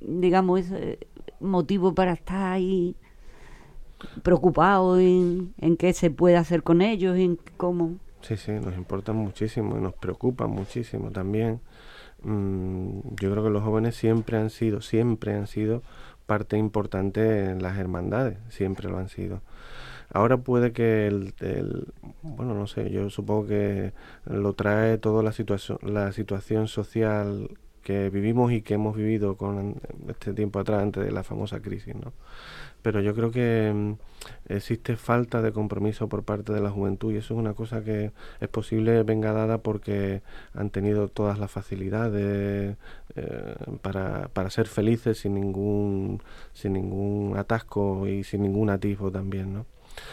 digamos, 0.00 0.60
ese 0.60 0.98
motivo 1.40 1.94
para 1.94 2.12
estar 2.12 2.52
ahí 2.52 2.94
preocupado 4.22 4.98
en, 4.98 5.54
en 5.58 5.76
qué 5.76 5.92
se 5.92 6.10
puede 6.10 6.36
hacer 6.36 6.62
con 6.62 6.82
ellos, 6.82 7.16
en 7.16 7.38
cómo? 7.56 7.96
Sí, 8.22 8.36
sí, 8.36 8.52
nos 8.52 8.76
importa 8.76 9.12
muchísimo 9.12 9.78
y 9.78 9.80
nos 9.80 9.94
preocupa 9.94 10.46
muchísimo 10.46 11.10
también. 11.10 11.60
Mm, 12.22 13.00
yo 13.20 13.30
creo 13.30 13.44
que 13.44 13.50
los 13.50 13.62
jóvenes 13.62 13.94
siempre 13.96 14.36
han 14.36 14.50
sido, 14.50 14.82
siempre 14.82 15.34
han 15.34 15.46
sido 15.46 15.82
parte 16.26 16.56
importante 16.58 17.44
en 17.46 17.62
las 17.62 17.78
hermandades, 17.78 18.38
siempre 18.50 18.88
lo 18.88 18.98
han 18.98 19.08
sido. 19.08 19.40
Ahora 20.12 20.38
puede 20.38 20.72
que 20.72 21.06
el, 21.06 21.34
el- 21.40 21.88
bueno, 22.22 22.54
no 22.54 22.66
sé, 22.66 22.90
yo 22.90 23.10
supongo 23.10 23.46
que 23.46 23.92
lo 24.26 24.52
trae 24.54 24.98
toda 24.98 25.22
la 25.22 25.32
situación, 25.32 25.78
la 25.82 26.12
situación 26.12 26.68
social 26.68 27.50
vivimos 28.12 28.52
y 28.52 28.62
que 28.62 28.74
hemos 28.74 28.96
vivido 28.96 29.36
con 29.36 29.80
este 30.08 30.32
tiempo 30.32 30.58
atrás 30.58 30.82
antes 30.82 31.04
de 31.04 31.12
la 31.12 31.22
famosa 31.22 31.60
crisis, 31.60 31.94
¿no? 31.94 32.12
Pero 32.82 33.00
yo 33.00 33.14
creo 33.14 33.30
que 33.30 33.72
mm, 33.74 33.92
existe 34.48 34.96
falta 34.96 35.42
de 35.42 35.52
compromiso 35.52 36.08
por 36.08 36.24
parte 36.24 36.52
de 36.52 36.60
la 36.60 36.70
juventud 36.70 37.12
y 37.12 37.18
eso 37.18 37.34
es 37.34 37.40
una 37.40 37.54
cosa 37.54 37.84
que 37.84 38.12
es 38.40 38.48
posible 38.48 39.02
venga 39.02 39.32
dada 39.32 39.58
porque 39.58 40.22
han 40.54 40.70
tenido 40.70 41.08
todas 41.08 41.38
las 41.38 41.50
facilidades 41.50 42.76
eh, 43.16 43.54
para, 43.82 44.28
para 44.28 44.50
ser 44.50 44.66
felices 44.66 45.18
sin 45.18 45.34
ningún 45.34 46.22
sin 46.52 46.72
ningún 46.74 47.36
atasco 47.36 48.06
y 48.06 48.24
sin 48.24 48.42
ningún 48.42 48.70
atisbo 48.70 49.10
también, 49.10 49.52
¿no? 49.52 49.66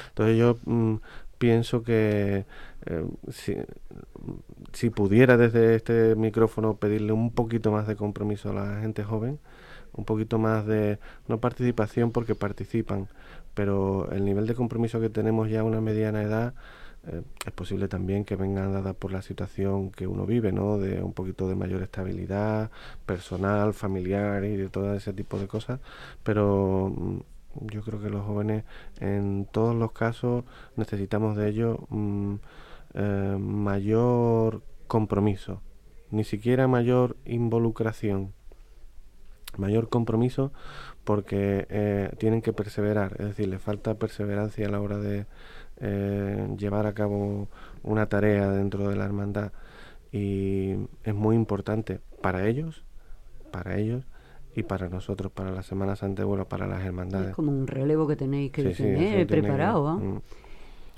Entonces 0.09 0.37
yo 0.37 0.57
mm, 0.65 0.95
pienso 1.37 1.83
que 1.83 2.45
eh, 2.85 3.05
si, 3.31 3.55
si 4.77 4.91
pudiera 4.91 5.37
desde 5.37 5.73
este 5.73 6.15
micrófono 6.15 6.75
pedirle 6.75 7.11
un 7.11 7.31
poquito 7.31 7.71
más 7.71 7.87
de 7.87 7.95
compromiso 7.95 8.51
a 8.51 8.53
la 8.53 8.79
gente 8.79 9.03
joven, 9.03 9.39
un 9.93 10.05
poquito 10.05 10.37
más 10.37 10.67
de, 10.67 10.99
no 11.27 11.39
participación 11.39 12.11
porque 12.11 12.35
participan, 12.35 13.07
pero 13.55 14.11
el 14.11 14.23
nivel 14.23 14.45
de 14.45 14.53
compromiso 14.53 15.01
que 15.01 15.09
tenemos 15.09 15.49
ya 15.49 15.61
a 15.61 15.63
una 15.63 15.81
mediana 15.81 16.21
edad, 16.21 16.53
eh, 17.07 17.23
es 17.47 17.51
posible 17.53 17.87
también 17.87 18.23
que 18.23 18.35
vengan 18.35 18.71
dadas 18.71 18.95
por 18.95 19.11
la 19.11 19.23
situación 19.23 19.89
que 19.89 20.05
uno 20.05 20.27
vive, 20.27 20.51
¿no? 20.51 20.77
De 20.77 21.01
un 21.01 21.13
poquito 21.13 21.49
de 21.49 21.55
mayor 21.55 21.81
estabilidad 21.81 22.69
personal, 23.07 23.73
familiar 23.73 24.43
y 24.43 24.57
de 24.57 24.69
todo 24.69 24.93
ese 24.93 25.11
tipo 25.11 25.39
de 25.39 25.47
cosas, 25.47 25.79
pero 26.23 26.93
mm, 26.95 27.17
yo 27.73 27.81
creo 27.81 27.99
que 27.99 28.11
los 28.11 28.23
jóvenes 28.23 28.63
en 28.99 29.47
todos 29.51 29.75
los 29.75 29.91
casos 29.91 30.43
necesitamos 30.75 31.35
de 31.35 31.49
ellos 31.49 31.79
mm, 31.89 32.35
eh, 32.97 33.37
mayor 33.39 34.63
compromiso, 34.87 35.61
ni 36.11 36.23
siquiera 36.23 36.67
mayor 36.67 37.15
involucración, 37.25 38.33
mayor 39.57 39.89
compromiso 39.89 40.51
porque 41.03 41.65
eh, 41.69 42.11
tienen 42.17 42.41
que 42.41 42.53
perseverar, 42.53 43.15
es 43.19 43.27
decir, 43.27 43.47
les 43.47 43.61
falta 43.61 43.95
perseverancia 43.95 44.67
a 44.67 44.69
la 44.71 44.81
hora 44.81 44.97
de 44.97 45.25
eh, 45.79 46.47
llevar 46.57 46.85
a 46.87 46.93
cabo 46.93 47.47
una 47.83 48.07
tarea 48.09 48.49
dentro 48.49 48.89
de 48.89 48.95
la 48.95 49.05
hermandad 49.05 49.51
y 50.11 50.71
es 51.03 51.13
muy 51.15 51.35
importante 51.35 51.99
para 52.21 52.47
ellos, 52.47 52.83
para 53.51 53.77
ellos 53.77 54.03
y 54.55 54.63
para 54.63 54.89
nosotros, 54.89 55.31
para 55.31 55.51
la 55.51 55.61
Semana 55.63 55.95
Santa, 55.95 56.25
bueno, 56.25 56.45
para 56.45 56.65
las 56.65 56.83
hermandades. 56.83 57.29
Es 57.29 57.35
como 57.35 57.51
un 57.51 57.67
relevo 57.67 58.07
que 58.07 58.15
tenéis 58.15 58.51
que 58.51 58.73
Sí, 58.73 58.83
tener 58.83 59.27
que- 59.27 59.41
preparado. 59.41 59.87
¿ah? 59.87 59.95
mm. 59.97 60.21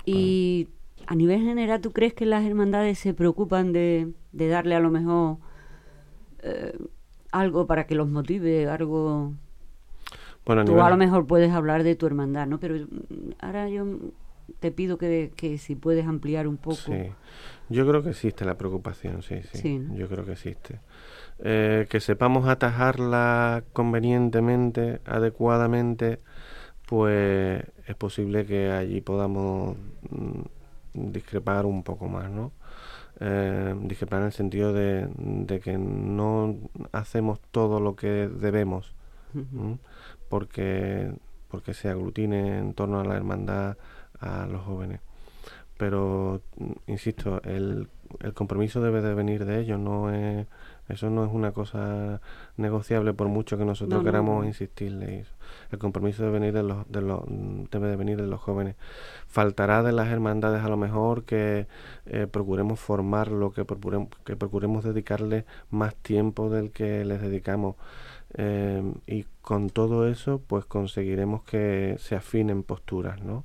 Y 0.06 0.68
a 1.06 1.14
nivel 1.14 1.42
general, 1.42 1.80
¿tú 1.80 1.92
crees 1.92 2.14
que 2.14 2.26
las 2.26 2.44
hermandades 2.44 2.98
se 2.98 3.14
preocupan 3.14 3.72
de, 3.72 4.12
de 4.32 4.48
darle 4.48 4.74
a 4.76 4.80
lo 4.80 4.90
mejor 4.90 5.38
eh, 6.42 6.76
algo 7.32 7.66
para 7.66 7.86
que 7.86 7.94
los 7.94 8.08
motive, 8.08 8.68
algo... 8.68 9.32
Bueno, 10.46 10.62
a 10.62 10.64
Tú 10.64 10.72
nivel- 10.72 10.84
a 10.86 10.90
lo 10.90 10.96
mejor 10.96 11.26
puedes 11.26 11.50
hablar 11.52 11.82
de 11.82 11.94
tu 11.96 12.06
hermandad, 12.06 12.46
¿no? 12.46 12.58
Pero 12.58 12.74
mm, 12.76 13.30
ahora 13.40 13.68
yo 13.68 13.84
te 14.58 14.72
pido 14.72 14.98
que, 14.98 15.30
que 15.36 15.58
si 15.58 15.74
puedes 15.76 16.06
ampliar 16.06 16.48
un 16.48 16.56
poco. 16.56 16.76
Sí, 16.76 17.10
yo 17.68 17.86
creo 17.86 18.02
que 18.02 18.10
existe 18.10 18.44
la 18.44 18.56
preocupación, 18.58 19.22
sí, 19.22 19.40
sí. 19.52 19.58
Sí, 19.58 19.78
¿no? 19.78 19.94
Yo 19.96 20.08
creo 20.08 20.24
que 20.24 20.32
existe. 20.32 20.80
Eh, 21.42 21.86
que 21.88 22.00
sepamos 22.00 22.48
atajarla 22.48 23.62
convenientemente, 23.72 25.00
adecuadamente, 25.04 26.20
pues 26.86 27.62
es 27.86 27.94
posible 27.96 28.44
que 28.44 28.70
allí 28.72 29.00
podamos 29.00 29.76
mm, 30.10 30.40
discrepar 30.94 31.66
un 31.66 31.82
poco 31.82 32.08
más, 32.08 32.30
¿no? 32.30 32.52
Eh, 33.20 33.74
discrepar 33.82 34.20
en 34.20 34.26
el 34.26 34.32
sentido 34.32 34.72
de, 34.72 35.08
de 35.16 35.60
que 35.60 35.76
no 35.78 36.56
hacemos 36.92 37.40
todo 37.50 37.80
lo 37.80 37.96
que 37.96 38.28
debemos, 38.28 38.94
porque 40.28 41.12
porque 41.48 41.74
se 41.74 41.88
aglutine 41.88 42.58
en 42.58 42.74
torno 42.74 43.00
a 43.00 43.04
la 43.04 43.16
hermandad 43.16 43.76
a 44.20 44.46
los 44.46 44.62
jóvenes. 44.62 45.00
Pero, 45.76 46.42
insisto, 46.86 47.42
el, 47.42 47.88
el 48.20 48.34
compromiso 48.34 48.80
debe 48.80 49.00
de 49.02 49.14
venir 49.14 49.44
de 49.46 49.60
ellos, 49.60 49.80
no 49.80 50.12
es, 50.14 50.46
eso 50.88 51.10
no 51.10 51.24
es 51.24 51.30
una 51.32 51.50
cosa 51.52 52.20
negociable 52.56 53.14
por 53.14 53.28
mucho 53.28 53.58
que 53.58 53.64
nosotros 53.64 54.02
No, 54.04 54.04
no, 54.04 54.04
queramos 54.04 54.42
no. 54.42 54.44
insistirle. 54.46 55.20
eso. 55.20 55.32
El 55.70 55.78
compromiso 55.78 56.22
debe 56.24 56.38
venir 56.38 56.52
de 56.54 56.62
los, 56.62 56.88
de 56.90 57.00
los, 57.02 57.20
debe 57.70 57.88
de 57.88 57.96
venir 57.96 58.16
de 58.20 58.26
los 58.26 58.40
jóvenes. 58.40 58.76
Faltará 59.26 59.82
de 59.82 59.92
las 59.92 60.08
hermandades 60.08 60.62
a 60.64 60.68
lo 60.68 60.76
mejor 60.76 61.24
que 61.24 61.66
eh, 62.06 62.26
procuremos 62.30 62.80
formarlo, 62.80 63.52
que 63.52 63.64
procuremos, 63.64 64.08
que 64.24 64.36
procuremos 64.36 64.84
dedicarle 64.84 65.44
más 65.70 65.94
tiempo 65.96 66.50
del 66.50 66.70
que 66.70 67.04
les 67.04 67.20
dedicamos. 67.20 67.76
Eh, 68.34 68.82
y 69.06 69.24
con 69.42 69.70
todo 69.70 70.06
eso, 70.08 70.40
pues 70.46 70.64
conseguiremos 70.64 71.42
que 71.42 71.96
se 71.98 72.14
afinen 72.14 72.62
posturas, 72.62 73.22
¿no? 73.22 73.44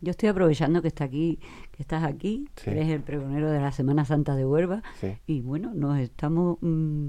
Yo 0.00 0.12
estoy 0.12 0.28
aprovechando 0.28 0.80
que 0.80 0.86
está 0.88 1.04
aquí, 1.04 1.40
que 1.72 1.82
estás 1.82 2.04
aquí, 2.04 2.48
Sí. 2.54 2.70
eres 2.70 2.88
el 2.88 3.00
pregonero 3.02 3.50
de 3.50 3.60
la 3.60 3.72
Semana 3.72 4.04
Santa 4.04 4.36
de 4.36 4.46
Huelva, 4.46 4.82
Sí. 5.00 5.16
y 5.26 5.40
bueno, 5.40 5.72
nos 5.74 5.98
estamos 5.98 6.58
mm, 6.60 7.08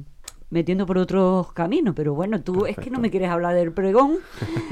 metiendo 0.52 0.86
por 0.86 0.98
otros 0.98 1.54
caminos, 1.54 1.94
pero 1.96 2.14
bueno, 2.16 2.42
tú 2.42 2.66
es 2.66 2.76
que 2.76 2.90
no 2.90 3.00
me 3.00 3.12
quieres 3.12 3.30
hablar 3.30 3.54
del 3.56 3.72
pregón, 3.72 4.18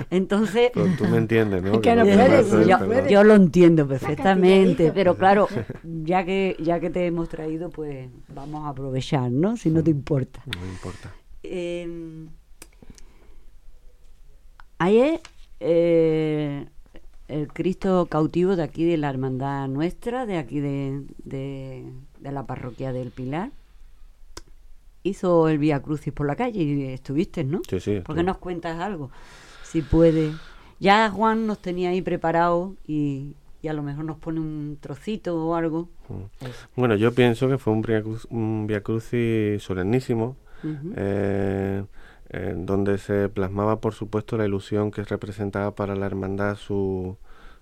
entonces 0.09 0.71
Pero 0.73 0.87
tú 0.97 1.05
me 1.05 1.17
entiendes, 1.17 1.61
¿no? 1.61 1.79
Que 1.81 1.95
no 1.95 2.03
puedes, 2.03 2.49
yo, 2.67 3.07
yo 3.07 3.23
lo 3.23 3.35
entiendo 3.35 3.87
perfectamente, 3.87 4.91
pero 4.91 5.15
claro, 5.17 5.47
ya 5.83 6.25
que 6.25 6.55
ya 6.59 6.79
que 6.79 6.89
te 6.89 7.05
hemos 7.05 7.29
traído, 7.29 7.69
pues 7.69 8.09
vamos 8.33 8.65
a 8.65 8.69
aprovechar, 8.69 9.29
¿no? 9.31 9.55
Si 9.57 9.69
no 9.69 9.83
te 9.83 9.91
importa. 9.91 10.41
No 10.47 10.59
me 10.61 10.67
importa. 10.67 11.13
Eh, 11.43 12.25
ayer 14.79 15.21
eh, 15.59 16.65
el 17.27 17.47
Cristo 17.49 18.07
cautivo 18.09 18.55
de 18.55 18.63
aquí 18.63 18.85
de 18.85 18.97
la 18.97 19.09
hermandad 19.09 19.67
nuestra, 19.67 20.25
de 20.25 20.37
aquí 20.37 20.59
de, 20.59 21.03
de- 21.23 21.85
de 22.19 22.31
la 22.31 22.45
parroquia 22.47 22.91
del 22.93 23.11
Pilar, 23.11 23.51
hizo 25.07 25.49
el 25.49 25.57
Vía 25.57 25.81
Crucis 25.81 26.13
por 26.13 26.27
la 26.27 26.35
calle 26.35 26.61
y 26.61 26.83
estuviste, 26.85 27.43
¿no? 27.43 27.61
Sí, 27.67 27.79
sí. 27.79 27.99
¿Por 28.01 28.15
qué 28.15 28.23
nos 28.23 28.37
cuentas 28.37 28.79
algo? 28.79 29.09
Si 29.63 29.81
puede. 29.81 30.31
Ya 30.79 31.09
Juan 31.09 31.47
nos 31.47 31.59
tenía 31.59 31.89
ahí 31.89 32.01
preparado 32.01 32.75
y, 32.85 33.33
y 33.61 33.67
a 33.67 33.73
lo 33.73 33.81
mejor 33.83 34.05
nos 34.05 34.17
pone 34.17 34.39
un 34.39 34.77
trocito 34.79 35.35
o 35.47 35.55
algo. 35.55 35.89
Eso. 36.39 36.67
Bueno, 36.75 36.95
yo 36.95 37.11
pienso 37.13 37.47
que 37.49 37.57
fue 37.57 37.73
un 37.73 37.81
Via, 37.81 38.01
Cruz- 38.03 38.27
un 38.29 38.65
Via 38.67 38.81
Crucis 38.81 39.61
solemnísimo, 39.63 40.35
eh, 40.95 41.83
en 42.29 42.65
donde 42.65 42.97
se 42.97 43.29
plasmaba, 43.29 43.79
por 43.79 43.93
supuesto, 43.93 44.37
la 44.37 44.45
ilusión 44.45 44.91
que 44.91 45.03
representaba 45.03 45.73
para 45.75 45.95
la 45.95 46.05
hermandad 46.05 46.55
su, 46.57 47.17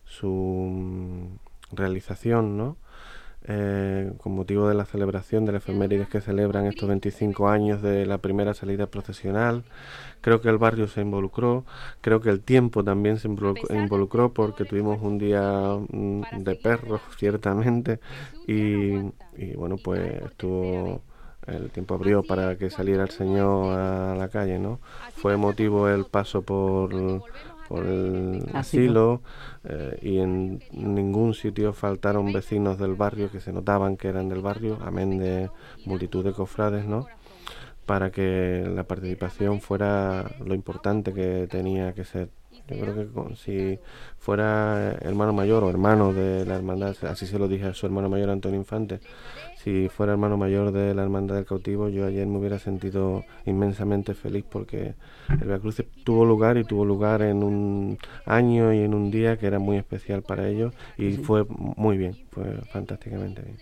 su 0.05 0.27
mm, 0.71 1.75
realización, 1.75 2.57
¿no? 2.57 2.77
Eh, 3.47 4.11
con 4.17 4.33
motivo 4.33 4.67
de 4.67 4.73
la 4.73 4.85
celebración 4.85 5.45
de 5.45 5.51
la 5.51 5.59
efemérides 5.59 6.07
que 6.09 6.19
celebran 6.19 6.65
estos 6.65 6.89
25 6.89 7.47
años 7.47 7.79
de 7.83 8.07
la 8.07 8.17
primera 8.17 8.55
salida 8.55 8.87
procesional. 8.87 9.63
Creo 10.21 10.41
que 10.41 10.49
el 10.49 10.57
barrio 10.57 10.87
se 10.87 11.01
involucró, 11.01 11.63
creo 12.01 12.21
que 12.21 12.31
el 12.31 12.41
tiempo 12.41 12.83
también 12.83 13.19
se 13.19 13.29
involu- 13.29 13.69
involucró 13.75 14.33
porque 14.33 14.65
tuvimos 14.65 14.99
un 15.03 15.19
día 15.19 15.77
mm, 15.89 16.21
de 16.43 16.55
perros, 16.55 17.01
ciertamente, 17.17 17.99
y, 18.47 18.95
y 19.37 19.53
bueno, 19.55 19.75
pues 19.77 20.01
estuvo 20.23 21.01
el 21.45 21.69
tiempo 21.69 21.93
abrió 21.93 22.23
para 22.23 22.57
que 22.57 22.71
saliera 22.71 23.03
el 23.03 23.11
Señor 23.11 23.77
a 23.77 24.15
la 24.15 24.29
calle, 24.29 24.57
¿no? 24.57 24.79
Fue 25.13 25.33
emotivo 25.35 25.87
el 25.87 26.05
paso 26.05 26.41
por, 26.41 26.91
por 27.67 27.85
el 27.85 28.45
asilo 28.53 29.21
eh, 29.63 29.97
y 30.01 30.17
en 30.19 30.59
ningún 30.71 31.33
sitio 31.33 31.73
faltaron 31.73 32.31
vecinos 32.31 32.77
del 32.77 32.95
barrio 32.95 33.31
que 33.31 33.39
se 33.39 33.51
notaban 33.51 33.97
que 33.97 34.07
eran 34.09 34.29
del 34.29 34.41
barrio, 34.41 34.77
amén 34.83 35.17
de 35.17 35.49
multitud 35.85 36.23
de 36.23 36.31
cofrades, 36.33 36.85
¿no? 36.85 37.07
Para 37.85 38.11
que 38.11 38.63
la 38.73 38.83
participación 38.83 39.61
fuera 39.61 40.31
lo 40.43 40.55
importante 40.55 41.13
que 41.13 41.47
tenía 41.49 41.93
que 41.93 42.03
ser. 42.03 42.29
Yo 42.67 42.79
creo 42.79 42.95
que 42.95 43.05
con- 43.07 43.35
si 43.35 43.77
fuera 44.17 44.93
hermano 45.01 45.33
mayor 45.33 45.63
o 45.63 45.69
hermano 45.69 46.13
de 46.13 46.45
la 46.45 46.55
hermandad, 46.55 46.95
así 47.03 47.27
se 47.27 47.37
lo 47.37 47.47
dije 47.47 47.65
a 47.65 47.73
su 47.73 47.85
hermano 47.85 48.09
mayor 48.09 48.29
Antonio 48.31 48.57
Infante, 48.59 49.01
si 49.65 49.89
fuera 49.89 50.11
hermano 50.11 50.37
mayor 50.37 50.71
de 50.71 50.93
la 50.93 51.01
hermandad 51.01 51.33
del 51.35 51.45
cautivo, 51.45 51.89
yo 51.89 52.05
ayer 52.05 52.27
me 52.27 52.37
hubiera 52.37 52.59
sentido 52.59 53.23
inmensamente 53.47 54.13
feliz 54.13 54.45
porque 54.47 54.93
el 55.27 55.59
Crucis 55.59 55.87
tuvo 56.03 56.23
lugar 56.23 56.57
y 56.57 56.63
tuvo 56.63 56.85
lugar 56.85 57.23
en 57.23 57.41
un 57.41 57.97
año 58.27 58.71
y 58.71 58.81
en 58.81 58.93
un 58.93 59.09
día 59.09 59.37
que 59.37 59.47
era 59.47 59.57
muy 59.57 59.77
especial 59.77 60.21
para 60.21 60.47
ellos 60.47 60.71
y 60.99 61.13
fue 61.13 61.45
muy 61.49 61.97
bien, 61.97 62.15
fue 62.29 62.45
fantásticamente 62.71 63.41
bien. 63.41 63.57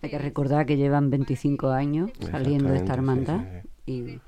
Hay 0.00 0.08
que 0.08 0.18
recordar 0.18 0.64
que 0.64 0.78
llevan 0.78 1.10
25 1.10 1.68
años 1.68 2.10
saliendo 2.18 2.70
de 2.70 2.76
esta 2.76 2.94
sí, 2.94 2.98
hermandad 2.98 3.40
y 3.84 4.20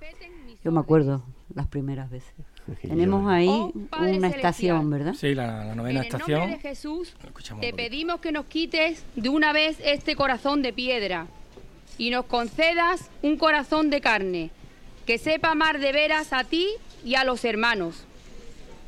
yo 0.63 0.73
me 0.73 0.81
acuerdo 0.81 1.25
las 1.55 1.69
primeras 1.69 2.11
veces. 2.11 2.35
Tenemos 2.81 3.31
ahí 3.31 3.47
Oh, 3.49 3.73
una 3.75 3.89
Celestial. 4.07 4.35
estación, 4.35 4.91
¿verdad? 4.91 5.15
Sí, 5.15 5.35
la, 5.35 5.65
la 5.67 5.75
novena 5.75 6.01
en 6.01 6.07
el 6.07 6.13
estación. 6.13 6.39
nombre 6.41 6.57
de 6.57 6.63
Jesús, 6.69 7.15
te 7.61 7.73
pedimos 7.75 8.21
que 8.21 8.33
nos 8.33 8.47
quites 8.47 9.05
de 9.17 9.29
una 9.29 9.53
vez 9.53 9.79
este 9.85 10.17
corazón 10.17 10.63
de 10.63 10.73
piedra 10.73 11.27
y 11.99 12.11
nos 12.11 12.25
concedas 12.25 13.11
un 13.23 13.37
corazón 13.37 13.91
de 13.91 14.01
carne 14.01 14.51
que 15.07 15.19
sepa 15.19 15.51
amar 15.51 15.79
de 15.79 15.93
veras 15.93 16.33
a 16.33 16.45
ti 16.45 16.69
y 17.05 17.15
a 17.17 17.25
los 17.25 17.45
hermanos. 17.45 18.05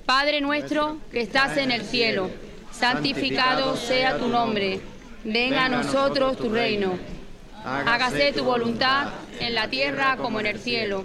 Padre 0.07 0.41
nuestro 0.41 0.97
que 1.13 1.21
estás 1.21 1.57
en 1.59 1.71
el 1.71 1.83
cielo, 1.83 2.31
santificado 2.73 3.77
sea 3.77 4.17
tu 4.19 4.29
nombre. 4.29 4.81
Venga 5.25 5.67
a 5.67 5.69
nosotros 5.69 6.37
tu 6.39 6.49
reino. 6.49 6.99
Hágase 7.65 8.33
tu 8.33 8.45
voluntad 8.45 9.09
en 9.41 9.55
la 9.55 9.69
tierra 9.69 10.17
como 10.17 10.39
en 10.41 10.47
el 10.47 10.59
cielo. 10.61 11.05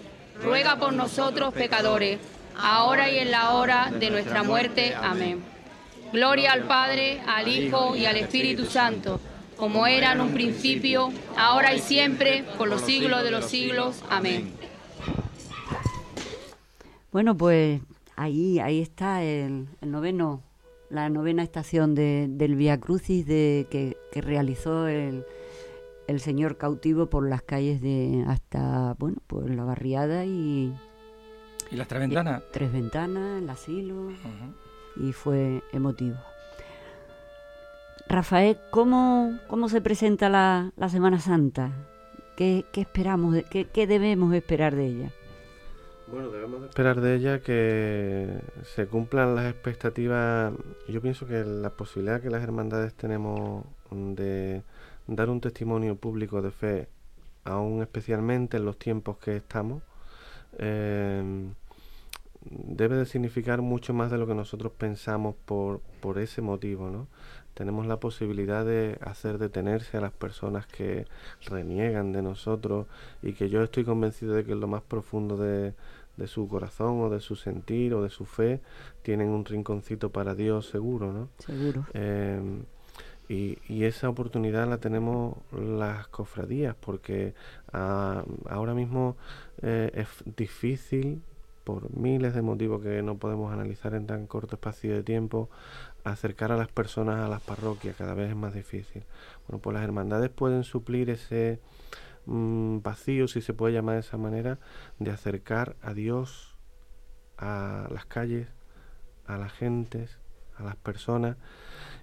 ruega 0.43 0.77
por 0.77 0.93
nosotros 0.93 1.53
pecadores, 1.53 2.19
ahora 2.57 3.09
y 3.09 3.17
en 3.19 3.31
la 3.31 3.51
hora 3.51 3.91
de 3.97 4.09
nuestra 4.09 4.43
muerte. 4.43 4.93
Amén. 4.95 5.41
Gloria 6.11 6.51
al 6.51 6.63
Padre, 6.63 7.21
al 7.25 7.47
Hijo 7.47 7.95
y 7.95 8.05
al 8.05 8.17
Espíritu 8.17 8.65
Santo, 8.65 9.19
como 9.55 9.87
era 9.87 10.11
en 10.13 10.21
un 10.21 10.33
principio, 10.33 11.11
ahora 11.37 11.73
y 11.73 11.79
siempre, 11.79 12.43
por 12.57 12.67
los 12.67 12.81
siglos 12.81 13.23
de 13.23 13.31
los 13.31 13.45
siglos. 13.45 14.03
Amén. 14.09 14.53
Bueno, 17.11 17.35
pues 17.35 17.81
ahí, 18.15 18.59
ahí 18.59 18.81
está 18.81 19.23
el, 19.23 19.67
noveno, 19.81 20.41
la 20.89 21.09
novena 21.09 21.43
estación 21.43 21.93
de- 21.95 22.27
del 22.29 22.55
Via 22.55 22.79
Crucis 22.79 23.25
de, 23.25 23.67
que 23.69 23.97
realizó 24.21 24.87
el, 24.87 25.25
el 26.11 26.19
señor 26.19 26.57
cautivo 26.57 27.07
por 27.07 27.27
las 27.27 27.41
calles 27.41 27.81
de 27.81 28.23
hasta, 28.27 28.95
bueno, 28.99 29.17
pues 29.27 29.49
la 29.49 29.63
barriada 29.63 30.25
y 30.25 30.73
¿Y 31.71 31.75
las 31.75 31.87
tres 31.87 32.01
ventanas? 32.01 32.43
tres 32.51 32.71
ventanas, 32.71 33.41
el 33.41 33.49
asilo, 33.49 34.11
y 34.97 35.13
fue 35.13 35.63
emotivo. 35.71 36.17
Rafael, 38.07 38.57
¿cómo, 38.71 39.37
cómo 39.47 39.69
se 39.69 39.81
presenta 39.81 40.27
la, 40.29 40.71
la 40.75 40.89
Semana 40.89 41.19
Santa? 41.19 41.71
¿Qué, 42.35 42.65
qué 42.73 42.81
esperamos, 42.81 43.33
de- 43.33 43.43
qué, 43.43 43.65
qué 43.65 43.87
debemos 43.87 44.33
esperar 44.33 44.75
de 44.75 44.85
ella? 44.87 45.11
Bueno, 46.11 46.29
debemos 46.29 46.59
de 46.61 46.67
esperar 46.67 46.99
de 46.99 47.15
ella 47.15 47.39
que 47.39 48.41
se 48.75 48.85
cumplan 48.87 49.35
las 49.35 49.45
expectativas. 49.45 50.51
Yo 50.89 51.01
pienso 51.01 51.25
que 51.25 51.45
la 51.45 51.69
posibilidad 51.69 52.19
que 52.21 52.29
las 52.29 52.43
hermandades 52.43 52.93
tenemos 52.95 53.63
de 53.91 54.61
dar 55.07 55.29
un 55.29 55.41
testimonio 55.41 55.95
público 55.95 56.41
de 56.41 56.51
fe, 56.51 56.87
aún 57.43 57.81
especialmente 57.81 58.57
en 58.57 58.65
los 58.65 58.77
tiempos 58.77 59.17
que 59.17 59.35
estamos, 59.37 59.83
eh, 60.57 61.51
debe 62.43 62.95
de 62.95 63.05
significar 63.05 63.61
mucho 63.61 63.93
más 63.93 64.11
de 64.11 64.17
lo 64.17 64.27
que 64.27 64.33
nosotros 64.33 64.71
pensamos 64.77 65.35
por, 65.45 65.81
por 66.01 66.17
ese 66.17 66.41
motivo, 66.41 66.89
¿no? 66.89 67.07
Tenemos 67.53 67.85
la 67.85 67.99
posibilidad 67.99 68.65
de 68.65 68.97
hacer 69.01 69.37
detenerse 69.37 69.97
a 69.97 70.01
las 70.01 70.13
personas 70.13 70.65
que 70.65 71.05
reniegan 71.45 72.13
de 72.13 72.21
nosotros 72.21 72.87
y 73.21 73.33
que 73.33 73.49
yo 73.49 73.61
estoy 73.61 73.83
convencido 73.83 74.33
de 74.33 74.45
que 74.45 74.53
en 74.53 74.61
lo 74.61 74.67
más 74.67 74.81
profundo 74.81 75.35
de, 75.37 75.73
de 76.17 76.27
su 76.27 76.47
corazón 76.47 77.01
o 77.01 77.09
de 77.09 77.19
su 77.19 77.35
sentir 77.35 77.93
o 77.93 78.01
de 78.03 78.09
su 78.09 78.25
fe 78.25 78.61
tienen 79.01 79.29
un 79.29 79.45
rinconcito 79.45 80.11
para 80.11 80.33
Dios 80.33 80.67
seguro, 80.67 81.11
¿no? 81.11 81.29
Seguro. 81.39 81.85
Eh, 81.93 82.39
y, 83.31 83.59
y 83.69 83.85
esa 83.85 84.09
oportunidad 84.09 84.67
la 84.67 84.79
tenemos 84.79 85.37
las 85.53 86.05
cofradías, 86.07 86.75
porque 86.75 87.33
ah, 87.71 88.25
ahora 88.49 88.73
mismo 88.73 89.15
eh, 89.61 89.89
es 89.93 90.07
difícil, 90.35 91.21
por 91.63 91.95
miles 91.95 92.33
de 92.33 92.41
motivos 92.41 92.81
que 92.81 93.01
no 93.01 93.17
podemos 93.19 93.53
analizar 93.53 93.93
en 93.93 94.05
tan 94.05 94.27
corto 94.27 94.55
espacio 94.55 94.93
de 94.93 95.03
tiempo, 95.03 95.49
acercar 96.03 96.51
a 96.51 96.57
las 96.57 96.67
personas 96.67 97.21
a 97.21 97.29
las 97.29 97.41
parroquias, 97.41 97.95
cada 97.95 98.15
vez 98.15 98.31
es 98.31 98.35
más 98.35 98.53
difícil. 98.53 99.05
Bueno, 99.47 99.61
pues 99.61 99.75
las 99.75 99.83
hermandades 99.83 100.29
pueden 100.29 100.65
suplir 100.65 101.09
ese 101.09 101.61
mm, 102.25 102.79
vacío, 102.81 103.29
si 103.29 103.39
se 103.39 103.53
puede 103.53 103.73
llamar 103.73 103.95
de 103.95 104.01
esa 104.01 104.17
manera, 104.17 104.59
de 104.99 105.09
acercar 105.09 105.77
a 105.81 105.93
Dios 105.93 106.57
a 107.37 107.87
las 107.91 108.05
calles, 108.05 108.49
a 109.25 109.37
las 109.37 109.53
gentes, 109.53 110.17
a 110.57 110.63
las 110.63 110.75
personas, 110.75 111.37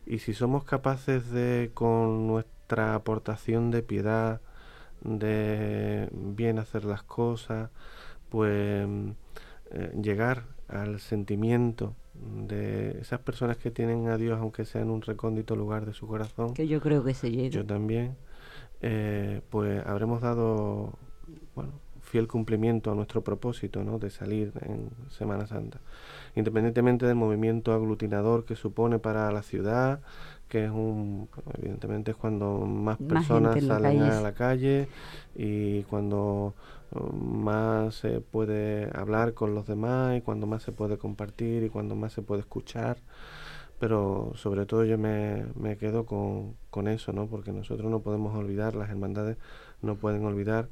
y 0.08 0.20
si 0.20 0.32
somos 0.32 0.64
capaces 0.64 1.30
de, 1.30 1.70
con 1.74 2.26
nuestra 2.26 2.94
aportación 2.94 3.70
de 3.70 3.82
piedad, 3.82 4.40
de 5.02 6.08
bien 6.12 6.58
hacer 6.58 6.86
las 6.86 7.02
cosas, 7.02 7.70
pues 8.30 8.88
eh, 9.70 9.92
llegar 10.02 10.44
al 10.66 10.98
sentimiento 10.98 11.94
de 12.14 12.98
esas 13.00 13.20
personas 13.20 13.58
que 13.58 13.70
tienen 13.70 14.08
a 14.08 14.16
Dios, 14.16 14.38
aunque 14.40 14.64
sea 14.64 14.80
en 14.80 14.90
un 14.90 15.02
recóndito 15.02 15.54
lugar 15.56 15.84
de 15.84 15.92
su 15.92 16.06
corazón, 16.06 16.54
Que 16.54 16.66
yo 16.66 16.80
creo 16.80 17.04
que 17.04 17.12
se 17.12 17.30
llega. 17.30 17.50
yo 17.50 17.66
también, 17.66 18.16
eh, 18.80 19.42
pues 19.50 19.86
habremos 19.86 20.22
dado 20.22 20.94
bueno, 21.54 21.72
fiel 22.08 22.26
cumplimiento 22.26 22.90
a 22.90 22.94
nuestro 22.94 23.22
propósito 23.22 23.84
¿no? 23.84 23.98
de 23.98 24.10
salir 24.10 24.52
en 24.62 24.88
Semana 25.10 25.46
Santa. 25.46 25.78
Independientemente 26.34 27.06
del 27.06 27.16
movimiento 27.16 27.72
aglutinador 27.72 28.44
que 28.44 28.56
supone 28.56 28.98
para 28.98 29.30
la 29.30 29.42
ciudad, 29.42 30.00
que 30.48 30.64
es 30.64 30.70
un, 30.70 31.28
evidentemente 31.58 32.12
es 32.12 32.16
cuando 32.16 32.60
más 32.60 32.98
Más 32.98 33.08
personas 33.08 33.62
salen 33.62 34.02
a 34.02 34.20
la 34.22 34.32
calle 34.32 34.88
y 35.36 35.82
cuando 35.84 36.54
eh, 36.92 36.98
más 37.12 37.96
se 37.96 38.20
puede 38.20 38.90
hablar 38.96 39.34
con 39.34 39.54
los 39.54 39.66
demás 39.66 40.16
y 40.16 40.22
cuando 40.22 40.46
más 40.46 40.62
se 40.62 40.72
puede 40.72 40.96
compartir 40.96 41.62
y 41.62 41.68
cuando 41.68 41.94
más 41.94 42.12
se 42.12 42.22
puede 42.22 42.40
escuchar 42.40 42.96
pero 43.78 44.32
sobre 44.34 44.66
todo 44.66 44.84
yo 44.84 44.98
me, 44.98 45.44
me 45.54 45.76
quedo 45.76 46.04
con, 46.04 46.56
con 46.68 46.88
eso, 46.88 47.12
¿no? 47.12 47.28
Porque 47.28 47.52
nosotros 47.52 47.88
no 47.88 48.00
podemos 48.00 48.34
olvidar, 48.34 48.74
las 48.74 48.90
hermandades 48.90 49.36
no 49.82 49.94
pueden 49.94 50.24
olvidar 50.24 50.66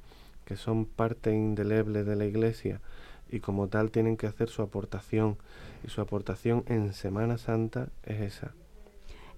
que 0.47 0.57
son 0.57 0.87
parte 0.87 1.33
indeleble 1.35 2.05
de 2.05 2.17
la 2.17 2.25
Iglesia 2.25 2.81
y 3.29 3.41
como 3.41 3.69
tal 3.69 3.91
tienen 3.91 4.17
que 4.17 4.27
hacer 4.27 4.49
su 4.49 4.63
aportación 4.63 5.37
y 5.85 5.91
su 5.91 6.01
aportación 6.01 6.65
en 6.69 6.95
Semana 6.95 7.37
Santa 7.37 7.89
es 8.05 8.21
esa, 8.23 8.55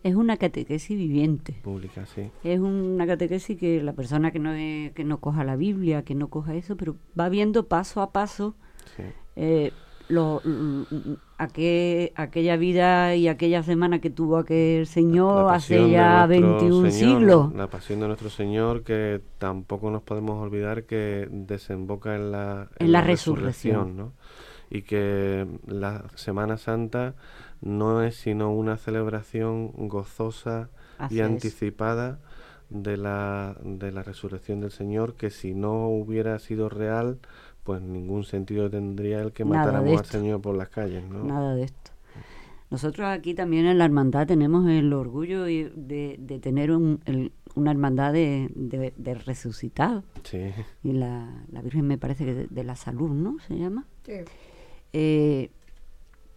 Es 0.04 0.14
una 0.14 0.36
catequesis 0.36 0.96
viviente. 0.96 1.54
pública, 1.62 2.06
sí. 2.06 2.30
Es 2.44 2.60
una 2.60 3.04
catequesis 3.06 3.58
que 3.58 3.82
la 3.82 3.94
persona 3.94 4.30
que 4.30 4.38
no, 4.38 4.52
es- 4.52 4.92
que 4.92 5.02
no 5.02 5.18
coja 5.18 5.42
la 5.42 5.56
Biblia, 5.56 6.04
que 6.04 6.14
no 6.14 6.28
coja 6.28 6.54
eso, 6.54 6.76
pero 6.76 6.94
va 7.18 7.28
viendo 7.28 7.66
paso 7.66 8.00
a 8.00 8.12
paso 8.12 8.54
sí. 8.96 9.02
eh, 9.34 9.72
lo, 10.08 10.40
l- 10.44 10.84
l- 10.90 11.16
aquel- 11.38 12.12
aquella 12.14 12.56
vida 12.56 13.14
y 13.14 13.28
aquella 13.28 13.62
semana 13.62 14.00
que 14.00 14.10
tuvo 14.10 14.38
aquel 14.38 14.86
señor 14.86 15.52
hace 15.52 15.90
ya 15.90 16.26
nuestro 16.26 16.48
21 16.50 16.90
Señor, 16.90 17.18
siglos. 17.20 17.54
La 17.54 17.66
pasión 17.68 18.00
de 18.00 18.06
nuestro 18.08 18.30
Señor 18.30 18.82
que 18.82 19.20
tampoco 19.38 19.90
nos 19.90 20.02
podemos 20.02 20.42
olvidar 20.42 20.84
que 20.84 21.28
desemboca 21.30 22.14
en 22.16 22.32
la, 22.32 22.68
En 22.78 22.92
la 22.92 23.00
resurrección. 23.02 23.96
¿no? 23.96 24.12
Y 24.70 24.82
que 24.82 25.46
la 25.66 26.04
Semana 26.14 26.56
Santa 26.58 27.14
no 27.60 28.02
es 28.02 28.16
sino 28.16 28.52
una 28.52 28.76
celebración 28.76 29.72
gozosa 29.88 30.68
Así 30.98 31.16
y 31.16 31.20
es. 31.20 31.26
anticipada 31.26 32.18
de 32.70 32.98
la, 32.98 33.56
de 33.64 33.90
la 33.92 34.02
resurrección 34.02 34.60
del 34.60 34.70
Señor 34.72 35.14
que 35.14 35.30
si 35.30 35.54
no 35.54 35.88
hubiera 35.88 36.38
sido 36.38 36.68
real 36.68 37.18
pues 37.68 37.82
ningún 37.82 38.24
sentido 38.24 38.70
tendría 38.70 39.20
el 39.20 39.32
que 39.32 39.44
Nada 39.44 39.66
matáramos 39.66 39.98
al. 40.00 40.06
Señor 40.06 40.40
por 40.40 40.56
las 40.56 40.70
calles, 40.70 41.04
¿no? 41.08 41.22
Nada 41.22 41.54
de 41.54 41.64
esto. 41.64 41.90
Nosotros 42.70 43.06
aquí 43.08 43.34
también 43.34 43.66
en 43.66 43.76
la 43.76 43.84
hermandad 43.84 44.26
tenemos 44.26 44.66
el 44.68 44.90
orgullo 44.94 45.46
y- 45.48 45.70
de, 45.76 46.16
de 46.18 46.38
tener 46.38 46.70
un- 46.72 47.00
el- 47.04 47.30
una 47.54 47.70
hermandad 47.70 48.12
de, 48.14 48.50
de, 48.54 48.94
de 48.96 49.14
resucitado. 49.14 50.02
Sí. 50.24 50.50
Y 50.82 50.92
la, 50.92 51.44
la 51.52 51.60
Virgen 51.62 51.86
me 51.86 51.98
parece 51.98 52.24
que 52.24 52.34
de, 52.34 52.46
de 52.48 52.64
la 52.64 52.74
salud, 52.74 53.10
¿no? 53.10 53.36
Se 53.46 53.56
llama. 53.58 53.84
Eh, 54.94 55.50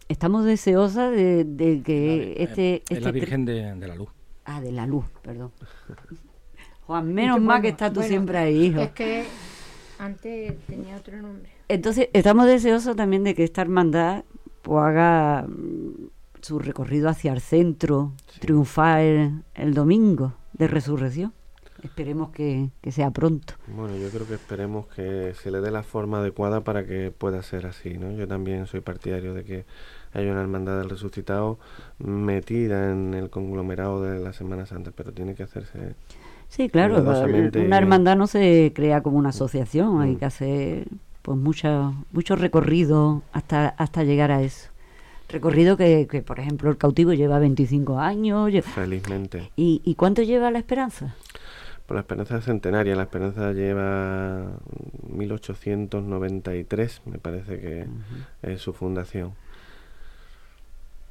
estamos 0.10 0.44
deseosas 0.44 1.12
de, 1.12 1.46
de 1.46 1.82
que 1.82 2.36
este... 2.38 2.76
es 2.76 2.82
este 2.90 3.02
la 3.02 3.10
cri- 3.10 3.14
Virgen 3.14 3.46
de, 3.46 3.74
de 3.76 3.88
la 3.88 3.96
Luz. 3.96 4.10
Ah, 4.44 4.60
de 4.60 4.72
la 4.74 4.86
luz, 4.88 5.06
perdón. 5.22 5.52
Juan, 6.88 7.14
menos 7.14 7.40
mal 7.40 7.62
que 7.62 7.70
estás 7.70 7.92
tú 7.94 8.00
bueno, 8.00 8.10
siempre 8.10 8.38
ahí, 8.38 8.66
hijo. 8.66 8.82
Es 8.82 8.92
que 8.92 9.24
antes 10.02 10.58
tenía 10.68 10.98
otro 10.98 11.22
nombre. 11.22 11.50
Entonces, 11.68 12.10
estamos 12.14 12.48
deseosos 12.48 12.96
también 12.96 13.24
de 13.24 13.36
que 13.36 13.44
esta 13.44 13.62
hermandad 13.62 14.24
pues, 14.62 14.84
haga 14.84 15.46
mm, 15.48 16.08
su 16.42 16.60
recorrido 16.60 17.08
hacia 17.10 17.32
el 17.34 17.40
centro, 17.42 18.14
Sí. 18.28 18.40
triunfar 18.42 19.02
el, 19.02 19.44
el 19.54 19.74
domingo 19.74 20.34
de 20.54 20.68
resurrección. 20.68 21.34
Esperemos 21.84 22.30
que, 22.30 22.70
que 22.82 22.92
sea 22.92 23.10
pronto. 23.10 23.56
Bueno, 23.68 23.98
yo 23.98 24.10
creo 24.10 24.28
que 24.28 24.36
esperemos 24.36 24.86
que 24.88 25.34
se 25.34 25.50
le 25.50 25.62
dé 25.62 25.72
la 25.72 25.82
forma 25.82 26.20
adecuada 26.20 26.62
para 26.62 26.86
que 26.86 27.12
pueda 27.12 27.42
ser 27.42 27.66
así, 27.66 27.98
¿no? 27.98 28.12
Yo 28.12 28.28
también 28.28 28.68
soy 28.68 28.82
partidario 28.82 29.34
de 29.34 29.44
que 29.44 29.66
haya 30.14 30.32
una 30.32 30.42
hermandad 30.42 30.78
del 30.78 30.92
resucitado 30.92 31.58
metida 31.98 32.92
en 32.92 33.16
el 33.16 33.32
conglomerado 33.32 34.04
de 34.04 34.20
la 34.20 34.32
Semana 34.34 34.68
Santa, 34.68 34.92
pero 34.96 35.12
tiene 35.12 35.34
que 35.34 35.42
hacerse 35.42 35.96
Sí, 36.52 36.68
claro, 36.68 37.02
una 37.56 37.78
hermandad 37.78 38.18
no 38.18 38.28
se 38.28 38.74
crea 38.76 39.02
como 39.02 39.18
una 39.18 39.30
asociación, 39.30 40.02
hay 40.02 40.16
Mm. 40.16 40.18
que 40.18 40.26
hacer 40.26 40.88
pues 41.22 41.38
mucha, 41.38 41.94
mucho 42.12 42.36
recorrido 42.36 43.22
hasta, 43.32 43.70
hasta 43.70 44.04
llegar 44.04 44.32
a 44.32 44.42
eso. 44.42 44.70
Recorrido 45.30 45.78
que, 45.78 46.08
que, 46.12 46.22
por 46.22 46.40
ejemplo, 46.42 46.70
el 46.70 46.76
cautivo 46.78 47.14
lleva 47.14 47.40
25 47.40 48.00
años. 48.00 48.52
felizmente. 48.66 49.50
¿Y, 49.56 49.82
¿Y 49.86 49.96
cuánto 49.96 50.24
lleva 50.24 50.52
la 50.52 50.60
esperanza? 50.60 51.16
Por 51.86 51.96
la 51.96 52.02
Esperanza 52.02 52.38
es 52.38 52.44
centenaria, 52.46 52.96
la 52.96 53.04
Esperanza 53.04 53.54
lleva 53.54 54.48
1893, 55.10 57.02
me 57.06 57.18
parece 57.18 57.60
que 57.60 57.86
es 58.44 58.62
su 58.62 58.74
fundación. 58.74 59.32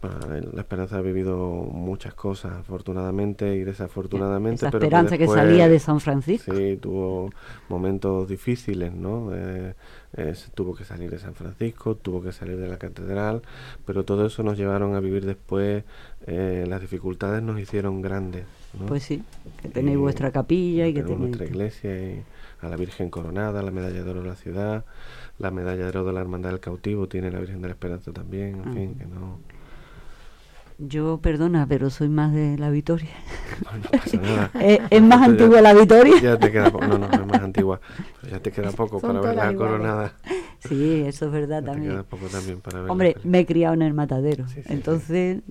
Bueno, 0.01 0.49
la 0.55 0.61
Esperanza 0.63 0.97
ha 0.97 1.03
vivido 1.03 1.37
muchas 1.39 2.15
cosas, 2.15 2.53
afortunadamente 2.53 3.55
y 3.57 3.65
desafortunadamente. 3.65 4.57
Esa 4.67 4.71
pero 4.71 4.85
esperanza 4.85 5.19
que 5.19 5.25
después- 5.25 5.39
salía 5.41 5.69
de 5.69 5.79
San 5.79 6.01
Francisco. 6.01 6.55
Sí, 6.55 6.79
tuvo 6.81 7.31
momentos 7.69 8.27
difíciles, 8.29 8.95
¿no? 8.95 9.31
Eh, 9.35 9.75
eh, 10.17 10.35
tuvo 10.55 10.75
que 10.75 10.85
salir 10.85 11.11
de 11.11 11.19
San 11.19 11.35
Francisco, 11.35 11.97
tuvo 11.97 12.23
que 12.23 12.33
salir 12.33 12.57
de 12.57 12.67
la 12.67 12.79
catedral, 12.79 13.43
pero 13.85 14.05
todo 14.05 14.25
eso 14.27 14.43
nos 14.43 14.57
llevaron 14.57 14.95
a 14.95 15.01
vivir 15.01 15.27
después, 15.27 15.85
eh, 16.27 16.65
las 16.67 16.81
dificultades 16.81 17.43
nos 17.43 17.61
hicieron 17.61 18.01
grandes, 18.01 18.45
¿no? 18.79 18.87
Pues 18.87 19.03
sí, 19.03 19.23
que 19.61 19.69
tenéis 19.69 19.97
Y 19.97 20.01
vuestra 20.01 20.31
capilla 20.31 20.87
y 20.87 20.95
que 20.95 21.03
tenéis... 21.03 21.19
nuestra 21.21 21.45
iglesia 21.47 21.95
y 21.95 22.23
a 22.63 22.69
la 22.69 22.77
Virgen 22.77 23.11
Coronada, 23.11 23.63
la 23.63 23.71
medalla 23.71 24.03
de 24.03 24.11
oro 24.11 24.23
de 24.23 24.29
la 24.29 24.35
ciudad, 24.37 24.85
la 25.39 25.51
medalla 25.51 25.83
de 25.85 25.89
oro 25.89 26.05
de 26.05 26.13
la 26.15 26.21
Hermandad 26.21 26.51
del 26.51 26.61
Cautivo, 26.61 27.07
tiene 27.07 27.31
la 27.31 27.39
Virgen 27.39 27.61
de 27.63 27.69
la 27.69 27.73
Esperanza 27.75 28.13
también, 28.13 28.57
en 28.63 28.69
Ah. 28.69 28.73
fin, 28.73 28.95
que 28.97 29.05
no, 29.07 29.39
Yo, 30.83 31.19
perdona, 31.21 31.67
pero 31.69 31.91
soy 31.91 32.09
más 32.09 32.33
de 32.33 32.57
la 32.59 32.71
Victoria. 32.71 33.11
no 33.85 33.91
pasa 33.99 34.17
nada. 34.21 34.51
¿Es, 34.61 34.81
es 34.91 35.03
más 35.03 35.21
Esto 35.21 35.27
ya- 35.27 35.43
antigua 35.45 35.61
la 35.61 35.75
Victoria? 35.75 36.15
Ya 36.23 36.37
te 36.39 36.51
queda 36.51 36.71
poco, 36.73 36.87
no, 36.87 36.99
no, 36.99 37.09
no 37.09 37.21
es 37.23 37.27
más 37.29 37.43
antigua, 37.43 37.81
ya 38.31 38.41
te 38.41 38.51
queda 38.51 38.73
poco 38.77 38.99
Son 39.01 39.09
para 39.09 39.21
ver 39.21 39.37
la 39.37 39.53
iguales. 39.53 39.57
coronada. 39.57 40.13
Sí, 40.61 41.03
eso 41.07 41.27
es 41.27 41.33
verdad 41.33 41.63
Ya 41.63 41.73
te 41.73 41.81
queda 41.81 41.83
también. 41.83 42.05
poco 42.05 42.27
también 42.29 42.61
para 42.61 42.81
ver. 42.81 42.91
Hombre, 42.91 43.17
me 43.25 43.41
he 43.41 43.47
criado 43.47 43.75
en 43.75 43.83
el 43.83 43.93
matadero, 43.95 44.47
Sí, 44.49 44.55
sí, 44.57 44.63
sí. 44.63 44.73
entonces, 44.73 45.43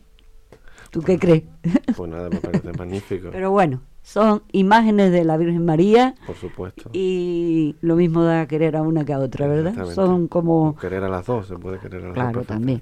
¿tú 0.90 1.02
qué 1.02 1.20
crees? 1.20 1.44
Pues 1.96 2.10
nada, 2.10 2.30
me 2.30 2.40
parece 2.40 2.72
magnífico, 2.74 3.30
Pero 3.32 3.52
bueno, 3.52 3.82
son 4.02 4.42
imágenes 4.52 5.12
de 5.12 5.24
la 5.26 5.38
Virgen 5.38 5.66
María 5.66 6.16
por 6.26 6.36
supuesto. 6.38 6.90
y 6.94 7.76
lo 7.82 7.96
mismo 7.96 8.24
da 8.24 8.48
querer 8.48 8.76
a 8.78 8.82
una 8.84 9.04
que 9.06 9.14
a 9.14 9.20
otra, 9.20 9.48
¿verdad? 9.48 9.94
Son 9.94 10.28
como... 10.28 10.76
Querer 10.78 11.04
a 11.04 11.10
las 11.10 11.26
dos, 11.26 11.48
se 11.48 11.56
puede 11.58 11.78
querer 11.80 12.04
a 12.04 12.08
las 12.08 12.14
Claro, 12.14 12.40
dos. 12.40 12.48
también. 12.48 12.82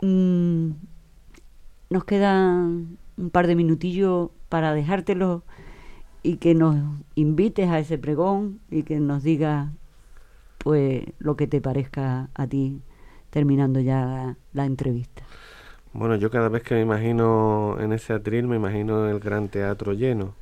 Mm, 0.00 0.67
nos 1.90 2.04
quedan 2.04 2.98
un 3.16 3.30
par 3.30 3.46
de 3.46 3.56
minutillos 3.56 4.30
para 4.48 4.72
dejártelo 4.72 5.42
y 6.22 6.36
que 6.36 6.54
nos 6.54 6.76
invites 7.14 7.68
a 7.68 7.78
ese 7.78 7.98
pregón 7.98 8.60
y 8.70 8.82
que 8.82 9.00
nos 9.00 9.22
digas 9.22 9.70
pues 10.58 11.04
lo 11.18 11.36
que 11.36 11.46
te 11.46 11.60
parezca 11.60 12.28
a 12.34 12.46
ti 12.46 12.82
terminando 13.30 13.80
ya 13.80 14.36
la, 14.52 14.64
entrevista. 14.64 15.22
Bueno, 15.92 16.16
yo 16.16 16.30
cada 16.30 16.48
vez 16.48 16.62
que 16.62 16.74
me 16.74 16.80
imagino 16.80 17.76
en 17.78 17.92
ese 17.92 18.12
atril, 18.12 18.46
me 18.46 18.56
imagino 18.56 19.08
el 19.08 19.20
gran 19.20 19.48
teatro 19.48 19.92
lleno. 19.92 20.34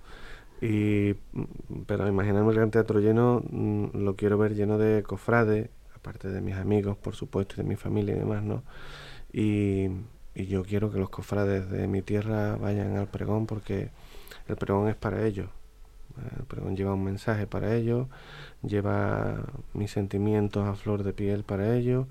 Y, 0.61 1.15
pero 1.87 2.09
imaginarme 2.09 2.51
el 2.51 2.57
gran 2.57 2.71
teatro 2.71 3.01
lleno, 3.01 3.43
mm, 3.51 3.89
lo 3.95 4.17
quiero 4.17 4.39
ver 4.39 4.55
lleno 4.55 4.79
de 4.79 5.03
cofrades, 5.03 5.69
aparte 5.95 6.29
de 6.29 6.41
mis 6.41 6.55
amigos, 6.55 6.97
por 6.97 7.15
supuesto, 7.15 7.55
y 7.57 7.63
de 7.63 7.69
mi 7.69 7.77
familia 7.77 8.15
y 8.15 8.19
demás, 8.19 8.43
¿no? 8.43 8.63
Y, 9.33 9.89
y 10.37 10.47
yo 10.47 10.63
quiero 10.65 10.93
que 10.93 10.99
los 10.99 11.09
cofrades 11.09 11.71
de 11.71 11.89
mi 11.89 12.03
tierra 12.03 12.57
vayan 12.57 12.97
al 12.99 13.09
pregón 13.09 13.47
porque 13.47 13.89
el 14.49 14.57
pregón 14.57 14.89
es 14.89 14.95
para 14.95 15.27
ellos. 15.27 15.49
El 16.39 16.45
pregón 16.45 16.77
lleva 16.77 16.95
un 16.95 17.05
mensaje 17.05 17.47
para 17.47 17.75
ellos, 17.75 18.07
lleva 18.63 19.47
mis 19.73 19.91
sentimientos 19.91 20.67
a 20.67 20.75
flor 20.75 21.03
de 21.05 21.15
piel 21.15 21.43
para 21.43 21.75
ellos, 21.75 22.07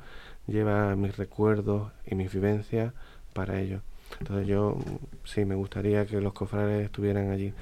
lleva 0.47 0.95
mis 0.95 1.17
recuerdos 1.17 1.91
y 2.05 2.15
mis 2.15 2.33
vivencias 2.33 2.93
para 3.33 3.59
ellos. 3.59 3.81
Entonces 4.19 4.47
yo 4.47 4.75
mm, 4.75 5.25
sí 5.25 5.45
me 5.45 5.55
gustaría 5.55 6.05
que 6.07 6.19
los 6.19 6.33
cofrades 6.33 6.83
estuvieran 6.85 7.29
allí 7.29 7.53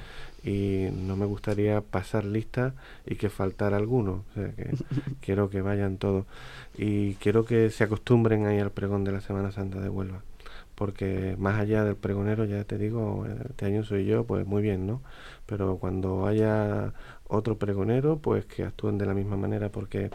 y 0.44 0.88
no 0.94 1.16
me 1.18 1.26
gustaría 1.26 1.82
pasar 1.82 2.26
lista 2.26 2.74
y 3.06 3.16
que 3.16 3.30
faltara 3.30 3.78
alguno. 3.78 4.24
O 4.32 4.34
sea, 4.34 4.52
que 4.54 4.72
quiero 5.22 5.50
que 5.50 5.62
vayan 5.62 5.98
todos 5.98 6.26
y 6.78 7.16
quiero 7.16 7.46
que 7.46 7.70
se 7.70 7.84
acostumbren 7.84 8.46
ahí 8.46 8.60
al 8.60 8.72
pregón 8.72 9.04
de 9.04 9.12
la 9.12 9.22
Semana 9.22 9.52
Santa 9.52 9.82
de 9.82 9.90
Huelva. 9.90 10.22
Porque 10.76 11.36
más 11.38 11.60
allá 11.60 11.84
del 11.84 11.96
pregonero, 11.96 12.46
ya 12.46 12.64
te 12.64 12.78
digo, 12.78 13.26
este 13.50 13.66
año 13.66 13.84
soy 13.84 14.06
yo, 14.06 14.26
pues 14.26 14.46
muy 14.48 14.62
bien, 14.62 14.88
¿no? 14.88 15.02
Pero 15.46 15.78
cuando 15.78 16.26
haya 16.26 16.94
otro 17.28 17.58
pregonero, 17.58 18.18
pues 18.18 18.46
que 18.46 18.64
actúen 18.64 18.98
de 18.98 19.06
la 19.06 19.14
misma 19.14 19.38
manera, 19.38 19.70
porque 19.70 20.10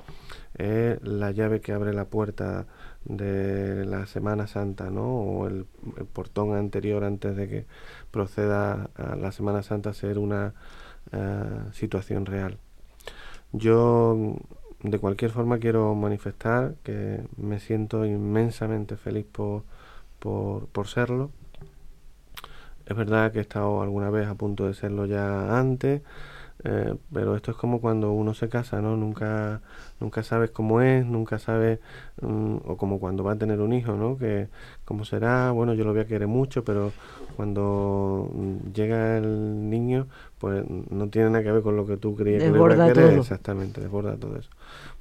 es 0.54 1.02
la 1.02 1.30
llave 1.30 1.60
que 1.60 1.72
abre 1.72 1.92
la 1.92 2.06
puerta 2.06 2.66
de 3.04 3.84
la 3.86 4.06
Semana 4.06 4.46
Santa, 4.46 4.90
¿no? 4.90 5.06
O 5.06 5.46
el, 5.48 5.66
portón 6.12 6.54
anterior 6.54 7.04
antes 7.04 7.36
de 7.36 7.48
que 7.48 7.66
proceda 8.10 8.90
a 8.94 9.16
la 9.16 9.32
Semana 9.32 9.62
Santa 9.62 9.90
a 9.90 9.94
ser 9.94 10.18
una 10.18 10.54
eh, 11.12 11.60
situación 11.72 12.26
real. 12.26 12.58
Yo, 13.52 14.36
de 14.82 14.98
cualquier 14.98 15.30
forma, 15.30 15.58
quiero 15.58 15.94
manifestar 15.94 16.74
que 16.84 17.22
me 17.36 17.60
siento 17.60 18.04
inmensamente 18.04 18.96
feliz 18.96 19.26
por, 19.26 19.64
por, 20.18 20.66
por 20.68 20.88
serlo. 20.88 21.30
Es 22.86 22.96
verdad 22.96 23.32
que 23.32 23.38
he 23.38 23.42
estado 23.42 23.82
alguna 23.82 24.10
vez 24.10 24.28
a 24.28 24.34
punto 24.34 24.66
de 24.66 24.74
serlo 24.74 25.04
ya 25.06 25.58
antes, 25.58 26.02
eh, 26.64 26.94
pero 27.12 27.36
esto 27.36 27.50
es 27.52 27.56
como 27.56 27.80
cuando 27.80 28.12
uno 28.12 28.34
se 28.34 28.48
casa, 28.48 28.80
¿no? 28.80 28.96
Nunca, 28.96 29.60
nunca 30.00 30.22
sabes 30.22 30.50
cómo 30.50 30.80
es, 30.80 31.04
nunca 31.06 31.38
sabes, 31.38 31.78
mm, 32.20 32.56
o 32.64 32.76
como 32.76 32.98
cuando 32.98 33.22
va 33.22 33.32
a 33.32 33.36
tener 33.36 33.60
un 33.60 33.72
hijo, 33.74 33.92
¿no? 33.94 34.16
Que 34.18 34.48
cómo 34.84 35.04
será, 35.04 35.50
bueno, 35.52 35.74
yo 35.74 35.84
lo 35.84 35.92
voy 35.92 36.00
a 36.02 36.06
querer 36.06 36.26
mucho, 36.28 36.64
pero 36.64 36.92
cuando 37.36 38.30
mm, 38.34 38.72
llega 38.72 39.18
el 39.18 39.70
niño, 39.70 40.08
pues 40.38 40.64
no 40.68 41.08
tiene 41.08 41.30
nada 41.30 41.44
que 41.44 41.52
ver 41.52 41.62
con 41.62 41.76
lo 41.76 41.86
que 41.86 41.96
tú 41.96 42.16
creías 42.16 42.42
que 42.42 42.50
le 42.52 42.60
iba 42.60 42.74
a 42.74 42.80
querer. 42.80 42.94
todo. 42.94 43.20
Exactamente, 43.20 43.80
desborda 43.80 44.16
todo 44.16 44.36
eso. 44.36 44.50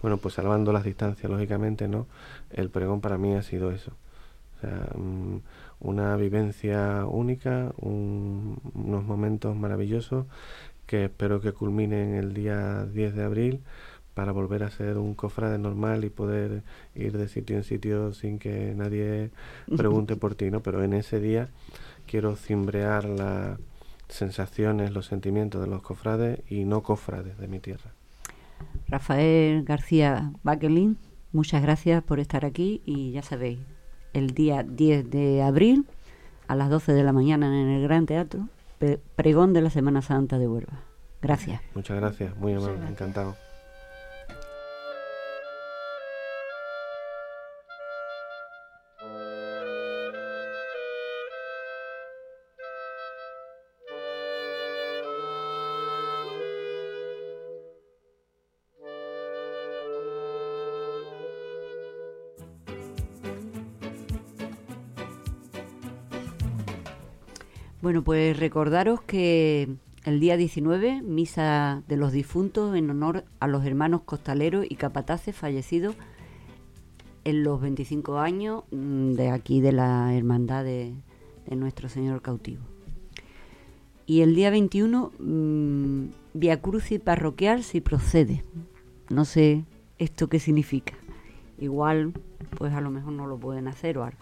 Bueno, 0.01 0.17
pues 0.17 0.35
salvando 0.35 0.71
las 0.73 0.83
distancias, 0.83 1.31
lógicamente, 1.31 1.87
¿no? 1.87 2.05
El 2.51 2.69
pregón 2.69 3.01
para 3.01 3.17
mí 3.17 3.33
ha 3.33 3.41
sido 3.43 3.71
eso. 3.71 3.93
O 4.57 4.61
sea, 4.61 4.89
mm, 4.97 5.37
una 5.81 6.15
vivencia 6.17 7.05
única, 7.05 7.71
un- 7.77 8.59
unos 8.73 9.03
momentos 9.05 9.55
maravillosos 9.55 10.25
que 10.87 11.05
espero 11.05 11.41
que 11.41 11.51
culminen 11.53 12.15
el 12.15 12.33
día 12.33 12.85
10 12.85 13.15
de 13.15 13.23
abril 13.23 13.61
para 14.13 14.31
volver 14.31 14.63
a 14.63 14.71
ser 14.71 14.97
un 14.97 15.13
cofrade 15.15 15.59
normal 15.59 16.03
y 16.05 16.09
poder 16.09 16.63
ir 16.95 17.17
de 17.17 17.27
sitio 17.27 17.55
en 17.57 17.63
sitio 17.63 18.13
sin 18.13 18.39
que 18.39 18.73
nadie 18.75 19.31
pregunte 19.77 20.15
por 20.15 20.35
ti, 20.35 20.49
¿no? 20.51 20.61
Pero 20.61 20.83
en 20.83 20.93
ese 20.93 21.19
día 21.19 21.49
quiero 22.07 22.35
cimbrear 22.35 23.05
las 23.05 23.59
sensaciones, 24.09 24.91
los 24.91 25.05
sentimientos 25.07 25.61
de 25.61 25.67
los 25.67 25.81
cofrades 25.83 26.39
y 26.49 26.65
no 26.65 26.81
cofrades 26.83 27.37
de 27.37 27.47
mi 27.47 27.59
tierra. 27.59 27.91
Rafael 28.87 29.63
García 29.63 30.31
Baquelin, 30.43 30.97
muchas 31.33 31.61
gracias 31.61 32.03
por 32.03 32.19
estar 32.19 32.45
aquí 32.45 32.81
y 32.85 33.11
ya 33.11 33.21
sabéis, 33.21 33.59
el 34.13 34.31
día 34.31 34.63
10 34.63 35.09
de 35.09 35.41
abril 35.41 35.85
a 36.47 36.55
las 36.55 36.69
12 36.69 36.93
de 36.93 37.03
la 37.03 37.11
mañana 37.13 37.47
en 37.47 37.67
el 37.69 37.83
Gran 37.83 38.05
Teatro, 38.05 38.47
pe- 38.79 38.99
pregón 39.15 39.53
de 39.53 39.61
la 39.61 39.69
Semana 39.69 40.01
Santa 40.01 40.37
de 40.39 40.47
Huelva. 40.47 40.79
Gracias. 41.21 41.61
Muchas 41.75 41.97
gracias, 41.97 42.35
muy 42.37 42.53
amable, 42.53 42.87
encantado. 42.87 43.35
Bueno, 67.87 68.03
pues 68.03 68.37
recordaros 68.37 68.99
que 68.99 69.69
el 70.03 70.19
día 70.19 70.35
19, 70.35 71.03
misa 71.03 71.83
de 71.87 71.95
los 71.95 72.11
difuntos 72.11 72.75
en 72.75 72.89
honor 72.89 73.23
a 73.39 73.47
los 73.47 73.65
hermanos 73.65 74.01
costaleros 74.03 74.65
y 74.67 74.75
capataces 74.75 75.33
fallecidos 75.33 75.95
en 77.23 77.45
los 77.45 77.61
25 77.61 78.17
años 78.17 78.65
mm, 78.71 79.13
de 79.13 79.29
aquí 79.29 79.61
de 79.61 79.71
la 79.71 80.13
hermandad 80.13 80.65
de, 80.65 80.95
nuestro 81.49 81.87
Señor 81.87 82.21
cautivo. 82.21 82.61
Y 84.05 84.19
el 84.19 84.35
día 84.35 84.49
21, 84.49 85.13
mm, 85.17 86.05
Via 86.33 86.61
Crucis 86.61 86.99
parroquial 86.99 87.63
si 87.63 87.79
procede. 87.79 88.43
No 89.09 89.23
sé 89.23 89.63
esto 89.97 90.27
qué 90.27 90.39
significa. 90.39 90.93
Igual, 91.57 92.11
pues 92.57 92.73
a 92.73 92.81
lo 92.81 92.91
mejor 92.91 93.13
no 93.13 93.27
lo 93.27 93.37
pueden 93.37 93.69
hacer 93.69 93.97
o 93.97 94.03
algo. 94.03 94.19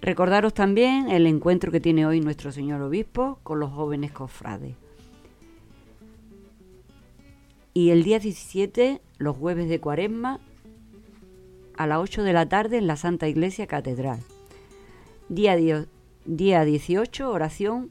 Recordaros 0.00 0.54
también 0.54 1.10
el 1.10 1.26
encuentro 1.26 1.72
que 1.72 1.80
tiene 1.80 2.06
hoy 2.06 2.20
nuestro 2.20 2.52
señor 2.52 2.80
obispo 2.82 3.40
con 3.42 3.58
los 3.60 3.70
jóvenes 3.72 4.12
cofrades. 4.12 4.74
Y 7.74 7.90
el 7.90 8.02
día 8.04 8.18
17, 8.18 9.00
los 9.18 9.36
jueves 9.36 9.68
de 9.68 9.80
cuaresma, 9.80 10.40
a 11.76 11.86
las 11.86 11.98
8 11.98 12.22
de 12.24 12.32
la 12.32 12.48
tarde 12.48 12.78
en 12.78 12.86
la 12.86 12.96
Santa 12.96 13.28
Iglesia 13.28 13.66
Catedral. 13.66 14.20
Día, 15.28 15.56
día 16.24 16.64
18, 16.64 17.30
oración 17.30 17.90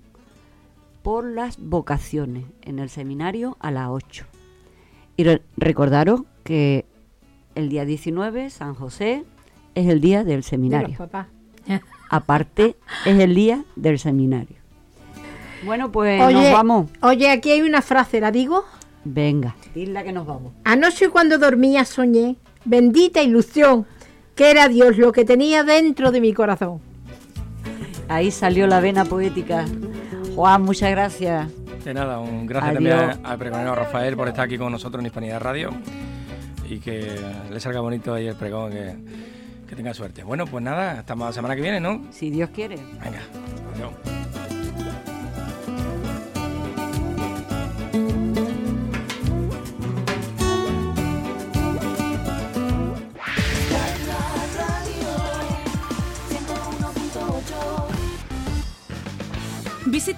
por 1.04 1.24
las 1.26 1.58
vocaciones 1.58 2.46
en 2.64 2.80
el 2.80 2.90
seminario 2.90 3.56
a 3.62 3.72
las 3.72 3.88
8. 3.90 4.26
Y 5.16 5.24
re- 5.24 5.42
recordaros 5.56 6.24
que 6.44 6.86
el 7.56 7.70
día 7.70 7.86
19, 7.86 8.50
San 8.50 8.76
José, 8.76 9.24
es 9.76 9.88
el 9.88 10.02
día 10.02 10.20
del 10.20 10.28
De 10.28 10.36
los 10.38 10.46
seminario. 10.48 10.98
papás. 10.98 11.28
Aparte, 12.10 12.76
es 13.06 13.20
el 13.20 13.36
día 13.36 13.64
del 13.76 14.00
seminario. 14.00 14.56
Bueno, 15.64 15.92
pues 15.92 16.22
Oye, 16.22 16.34
nos 16.36 16.52
vamos. 16.52 16.90
oye, 17.02 17.30
aquí 17.30 17.52
hay 17.52 17.62
una 17.62 17.82
frase, 17.82 18.22
¿la 18.22 18.32
digo? 18.32 18.64
Venga, 19.04 19.56
dile 19.74 20.04
que 20.04 20.12
nos 20.12 20.26
vamos. 20.26 20.54
Anoche 20.64 21.10
cuando 21.10 21.38
dormía 21.38 21.86
soñé, 21.86 22.36
bendita 22.66 23.22
ilusión, 23.22 23.86
que 24.36 24.52
era 24.52 24.68
Dios 24.68 24.98
lo 24.98 25.12
que 25.12 25.26
tenía 25.26 25.64
dentro 25.64 26.12
de 26.12 26.22
mi 26.22 26.34
corazón. 26.34 26.80
Ahí 28.08 28.32
salió 28.32 28.68
la 28.68 28.80
vena 28.80 29.06
poética. 29.06 29.66
Juan, 30.36 30.62
muchas 30.62 30.92
gracias. 30.92 31.50
De 31.84 31.94
nada, 31.94 32.20
un 32.20 32.46
gracias 32.46 32.76
Adiós. 32.76 33.00
también 33.00 33.26
al 33.26 33.38
pregonero 33.38 33.76
Rafael 33.76 34.16
por 34.16 34.28
estar 34.28 34.46
aquí 34.46 34.58
con 34.58 34.72
nosotros 34.72 35.00
en 35.00 35.08
Hispanidad 35.08 35.40
Radio 35.42 35.72
y 36.70 36.80
que 36.80 37.18
le 37.50 37.60
salga 37.60 37.80
bonito 37.80 38.14
ahí 38.14 38.28
el 38.28 38.36
pregón, 38.36 38.72
que, 38.72 38.96
que 39.68 39.76
tenga 39.76 39.94
suerte. 39.94 40.24
Bueno, 40.24 40.46
pues 40.46 40.64
nada, 40.64 41.00
estamos 41.00 41.28
la 41.28 41.34
semana 41.34 41.56
que 41.56 41.62
viene, 41.62 41.80
¿no? 41.80 42.02
Si 42.12 42.30
Dios 42.30 42.50
quiere. 42.52 42.78
Venga, 43.04 43.22
adiós. 43.76 44.27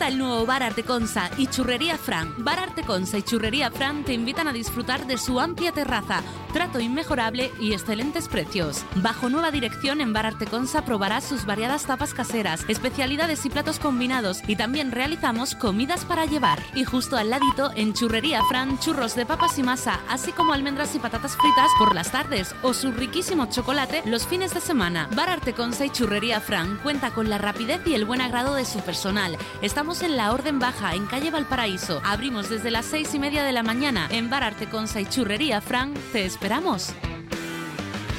El 0.10 0.18
nuevo 0.18 0.44
Bar 0.48 0.64
Arteconsa 0.64 1.30
y 1.38 1.46
Churrería 1.46 1.96
Fran. 1.96 2.34
Bar 2.40 2.58
Arteconsa 2.58 3.20
y 3.20 3.22
Churrería 3.22 3.70
Fran 3.70 4.04
te 4.04 4.14
invitan 4.14 4.48
a 4.48 4.54
disfrutar 4.54 5.06
de 5.06 5.20
su 5.20 5.40
amplia 5.40 5.72
terraza, 5.72 6.24
trato 6.52 6.80
inmejorable 6.80 7.52
y 7.60 7.74
excelentes 7.74 8.28
precios. 8.28 8.84
Bajo 8.96 9.30
nueva 9.30 9.52
dirección 9.52 10.02
en 10.02 10.12
Bar 10.12 10.26
Arteconsa 10.26 10.84
probarás 10.84 11.26
sus 11.26 11.46
variadas 11.46 11.86
tapas 11.86 12.16
caseras, 12.16 12.66
especialidades 12.68 13.46
y 13.46 13.52
platos 13.52 13.78
combinados 13.78 14.42
y 14.48 14.56
también 14.56 14.92
realizamos 14.92 15.54
comidas 15.54 16.06
para 16.06 16.26
llevar. 16.26 16.60
Y 16.74 16.86
justo 16.86 17.16
al 17.16 17.30
ladito 17.30 17.70
en 17.76 17.94
Churrería 17.94 18.42
Fran, 18.46 18.80
churros 18.80 19.14
de 19.14 19.28
papas 19.28 19.60
y 19.60 19.64
masa, 19.64 20.00
así 20.10 20.32
como 20.32 20.54
almendras 20.54 20.96
y 20.96 21.00
patatas 21.00 21.38
fritas 21.38 21.70
por 21.78 21.94
las 21.94 22.12
tardes 22.12 22.56
o 22.64 22.74
su 22.74 22.92
riquísimo 22.92 23.46
chocolate 23.46 24.02
los 24.06 24.26
fines 24.26 24.56
de 24.56 24.62
semana. 24.62 25.08
Bar 25.16 25.30
Arteconsa 25.30 25.86
y 25.86 25.92
Churrería 25.92 26.42
Fran 26.42 26.80
cuenta 26.82 27.12
con 27.12 27.30
la 27.30 27.38
rapidez 27.38 27.82
y 27.86 27.94
el 27.94 28.06
buen 28.06 28.22
agrado 28.22 28.56
de 28.56 28.66
su 28.66 28.80
personal. 28.80 29.38
Estamos 29.62 29.99
en 30.04 30.18
la 30.18 30.32
Orden 30.32 30.60
Baja, 30.60 30.94
en 30.94 31.06
calle 31.06 31.32
Valparaíso. 31.32 32.02
Abrimos 32.04 32.50
desde 32.50 32.72
las 32.72 32.86
seis 32.86 33.14
y 33.14 33.20
media 33.20 33.44
de 33.44 33.52
la 33.52 33.64
mañana. 33.64 34.08
En 34.12 34.30
Bar 34.30 34.44
Arteconsa 34.44 35.02
y 35.02 35.06
Churrería 35.06 35.62
Fran, 35.62 35.94
te 36.12 36.26
esperamos. 36.26 36.94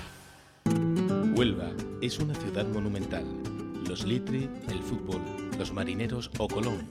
Huelva 1.35 1.71
es 2.01 2.19
una 2.19 2.35
ciudad 2.35 2.67
monumental. 2.67 3.25
Los 3.87 4.05
Litri, 4.05 4.47
el 4.69 4.83
fútbol, 4.83 5.21
los 5.57 5.73
marineros 5.73 6.29
o 6.37 6.47
Colón. 6.47 6.87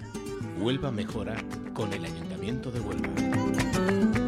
Huelva 0.59 0.91
mejora 0.91 1.37
con 1.73 1.93
el 1.93 2.05
Ayuntamiento 2.05 2.71
de 2.73 2.81
Huelva. 2.81 4.20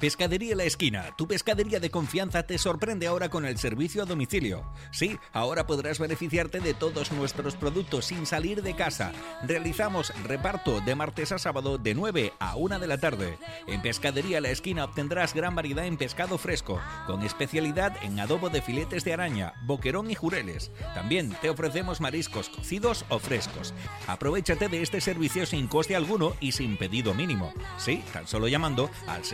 Pescadería 0.00 0.56
La 0.56 0.64
Esquina, 0.64 1.14
tu 1.16 1.28
pescadería 1.28 1.78
de 1.78 1.90
confianza 1.90 2.42
te 2.42 2.58
sorprende 2.58 3.06
ahora 3.06 3.28
con 3.28 3.46
el 3.46 3.58
servicio 3.58 4.02
a 4.02 4.06
domicilio. 4.06 4.64
Sí, 4.90 5.18
ahora 5.32 5.66
podrás 5.66 5.98
beneficiarte 5.98 6.60
de 6.60 6.74
todos 6.74 7.12
nuestros 7.12 7.54
productos 7.54 8.06
sin 8.06 8.26
salir 8.26 8.62
de 8.62 8.74
casa. 8.74 9.12
Realizamos 9.44 10.12
reparto 10.24 10.80
de 10.80 10.94
martes 10.96 11.30
a 11.32 11.38
sábado 11.38 11.78
de 11.78 11.94
9 11.94 12.32
a 12.40 12.56
1 12.56 12.80
de 12.80 12.86
la 12.86 12.98
tarde. 12.98 13.38
En 13.68 13.82
Pescadería 13.82 14.40
La 14.40 14.50
Esquina 14.50 14.84
obtendrás 14.84 15.32
gran 15.32 15.54
variedad 15.54 15.86
en 15.86 15.96
pescado 15.96 16.38
fresco, 16.38 16.80
con 17.06 17.22
especialidad 17.22 17.96
en 18.02 18.18
adobo 18.18 18.50
de 18.50 18.62
filetes 18.62 19.04
de 19.04 19.12
araña, 19.12 19.54
boquerón 19.62 20.10
y 20.10 20.16
jureles. 20.16 20.72
También 20.94 21.34
te 21.40 21.50
ofrecemos 21.50 22.00
mariscos 22.00 22.48
cocidos 22.48 23.04
o 23.08 23.20
frescos. 23.20 23.72
Aprovechate 24.08 24.68
de 24.68 24.82
este 24.82 25.00
servicio 25.00 25.46
sin 25.46 25.68
coste 25.68 25.94
alguno 25.94 26.34
y 26.40 26.52
sin 26.52 26.76
pedido 26.76 27.14
mínimo. 27.14 27.54
Sí, 27.78 28.02
tan 28.12 28.26
solo 28.26 28.48
llamando 28.48 28.90
al 29.06 29.24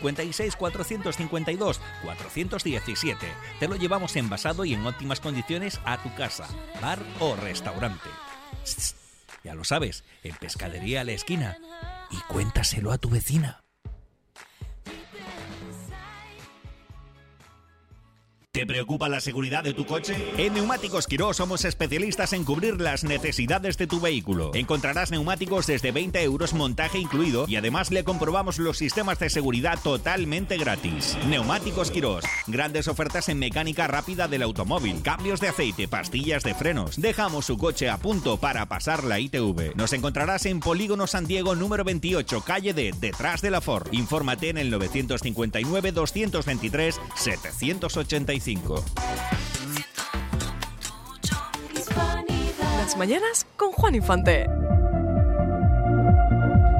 656 0.00 0.56
452 0.56 1.80
417. 2.02 3.26
Te 3.58 3.68
lo 3.68 3.76
llevamos 3.76 4.16
envasado 4.16 4.64
y 4.64 4.74
en 4.74 4.86
óptimas 4.86 5.20
condiciones 5.20 5.80
a 5.84 6.02
tu 6.02 6.14
casa, 6.14 6.48
bar 6.80 6.98
o 7.20 7.36
restaurante. 7.36 8.08
Ya 9.44 9.54
lo 9.54 9.64
sabes, 9.64 10.04
en 10.22 10.34
Pescadería 10.36 11.00
a 11.00 11.04
la 11.04 11.12
esquina. 11.12 11.56
Y 12.10 12.16
cuéntaselo 12.32 12.92
a 12.92 12.98
tu 12.98 13.08
vecina. 13.08 13.62
¿Te 18.52 18.66
preocupa 18.66 19.08
la 19.08 19.20
seguridad 19.20 19.62
de 19.62 19.74
tu 19.74 19.86
coche? 19.86 20.16
En 20.36 20.54
Neumáticos 20.54 21.06
Quiró 21.06 21.32
somos 21.32 21.64
especialistas 21.64 22.32
en 22.32 22.42
cubrir 22.42 22.80
las 22.80 23.04
necesidades 23.04 23.78
de 23.78 23.86
tu 23.86 24.00
vehículo. 24.00 24.50
Encontrarás 24.54 25.12
neumáticos 25.12 25.68
desde 25.68 25.92
20 25.92 26.20
euros 26.24 26.52
montaje 26.52 26.98
incluido 26.98 27.44
y 27.46 27.54
además 27.54 27.92
le 27.92 28.02
comprobamos 28.02 28.58
los 28.58 28.76
sistemas 28.76 29.20
de 29.20 29.30
seguridad 29.30 29.78
totalmente 29.80 30.58
gratis. 30.58 31.16
Neumáticos 31.28 31.92
Quirós. 31.92 32.24
Grandes 32.48 32.88
ofertas 32.88 33.28
en 33.28 33.38
mecánica 33.38 33.86
rápida 33.86 34.26
del 34.26 34.42
automóvil, 34.42 35.00
cambios 35.00 35.38
de 35.38 35.46
aceite, 35.46 35.86
pastillas 35.86 36.42
de 36.42 36.56
frenos. 36.56 37.00
Dejamos 37.00 37.46
su 37.46 37.56
coche 37.56 37.88
a 37.88 37.98
punto 37.98 38.38
para 38.38 38.66
pasar 38.66 39.04
la 39.04 39.20
ITV. 39.20 39.76
Nos 39.76 39.92
encontrarás 39.92 40.44
en 40.46 40.58
Polígono 40.58 41.06
San 41.06 41.24
Diego 41.24 41.54
número 41.54 41.84
28, 41.84 42.40
calle 42.40 42.74
D, 42.74 42.92
detrás 42.98 43.42
de 43.42 43.52
la 43.52 43.60
Ford. 43.60 43.86
Infórmate 43.92 44.48
en 44.48 44.58
el 44.58 44.70
959 44.70 45.92
223 45.92 47.00
785. 47.14 48.39
Las 52.78 52.96
mañanas 52.96 53.46
con 53.56 53.70
Juan 53.72 53.94
Infante. 53.94 54.46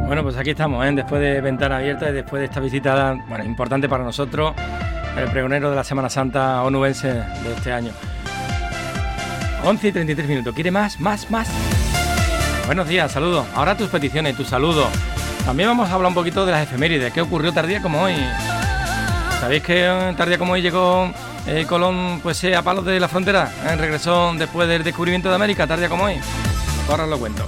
Bueno, 0.07 0.23
pues 0.23 0.39
aquí 0.39 0.51
estamos, 0.51 0.87
¿eh? 0.87 0.93
después 0.95 1.21
de 1.21 1.43
ventana 1.43 1.77
abierta 1.77 2.09
y 2.09 2.13
después 2.15 2.41
de 2.41 2.47
esta 2.47 2.61
visita, 2.61 3.23
bueno, 3.29 3.45
importante 3.45 3.91
para 3.91 4.03
nosotros, 4.03 4.55
el 5.19 5.31
pregonero 5.31 5.69
de 5.69 5.77
la 5.77 5.85
Semana 5.85 6.09
Santa 6.09 6.63
onubense 6.63 7.09
de 7.09 7.53
este 7.55 7.75
año. 7.75 7.93
11 9.63 9.89
y 9.89 9.93
33 9.93 10.29
minutos. 10.29 10.55
¿Quiere 10.55 10.71
más? 10.71 10.99
¿Más? 10.99 11.31
¿Más? 11.31 11.49
Buenos 12.65 12.89
días, 12.89 13.13
saludos. 13.13 13.47
Ahora 13.55 13.77
tus 13.77 13.89
peticiones, 13.91 14.35
tus 14.35 14.49
saludos. 14.49 14.89
También 15.45 15.69
vamos 15.69 15.91
a 15.91 15.95
hablar 15.95 16.09
un 16.09 16.15
poquito 16.15 16.47
de 16.47 16.53
las 16.53 16.63
efemérides. 16.63 17.13
¿Qué 17.13 17.21
ocurrió 17.21 17.53
tardía 17.53 17.83
como 17.83 18.01
hoy? 18.01 18.15
¿Sabéis 19.41 19.63
que 19.63 19.87
eh, 19.87 20.15
tardía 20.17 20.39
como 20.39 20.55
hoy 20.55 20.63
llegó 20.63 21.11
eh, 21.47 21.67
Colón 21.69 22.21
pues, 22.23 22.43
a 22.45 22.63
palos 22.63 22.85
de 22.85 23.01
la 23.01 23.09
frontera? 23.09 23.53
Eh, 23.67 23.77
regresó 23.77 24.33
después 24.35 24.69
del 24.69 24.85
descubrimiento 24.85 25.29
de 25.29 25.35
América, 25.35 25.67
tardía 25.67 25.89
como 25.89 26.05
hoy. 26.05 26.17
Ahora 26.89 27.07
lo 27.07 27.19
cuento. 27.19 27.47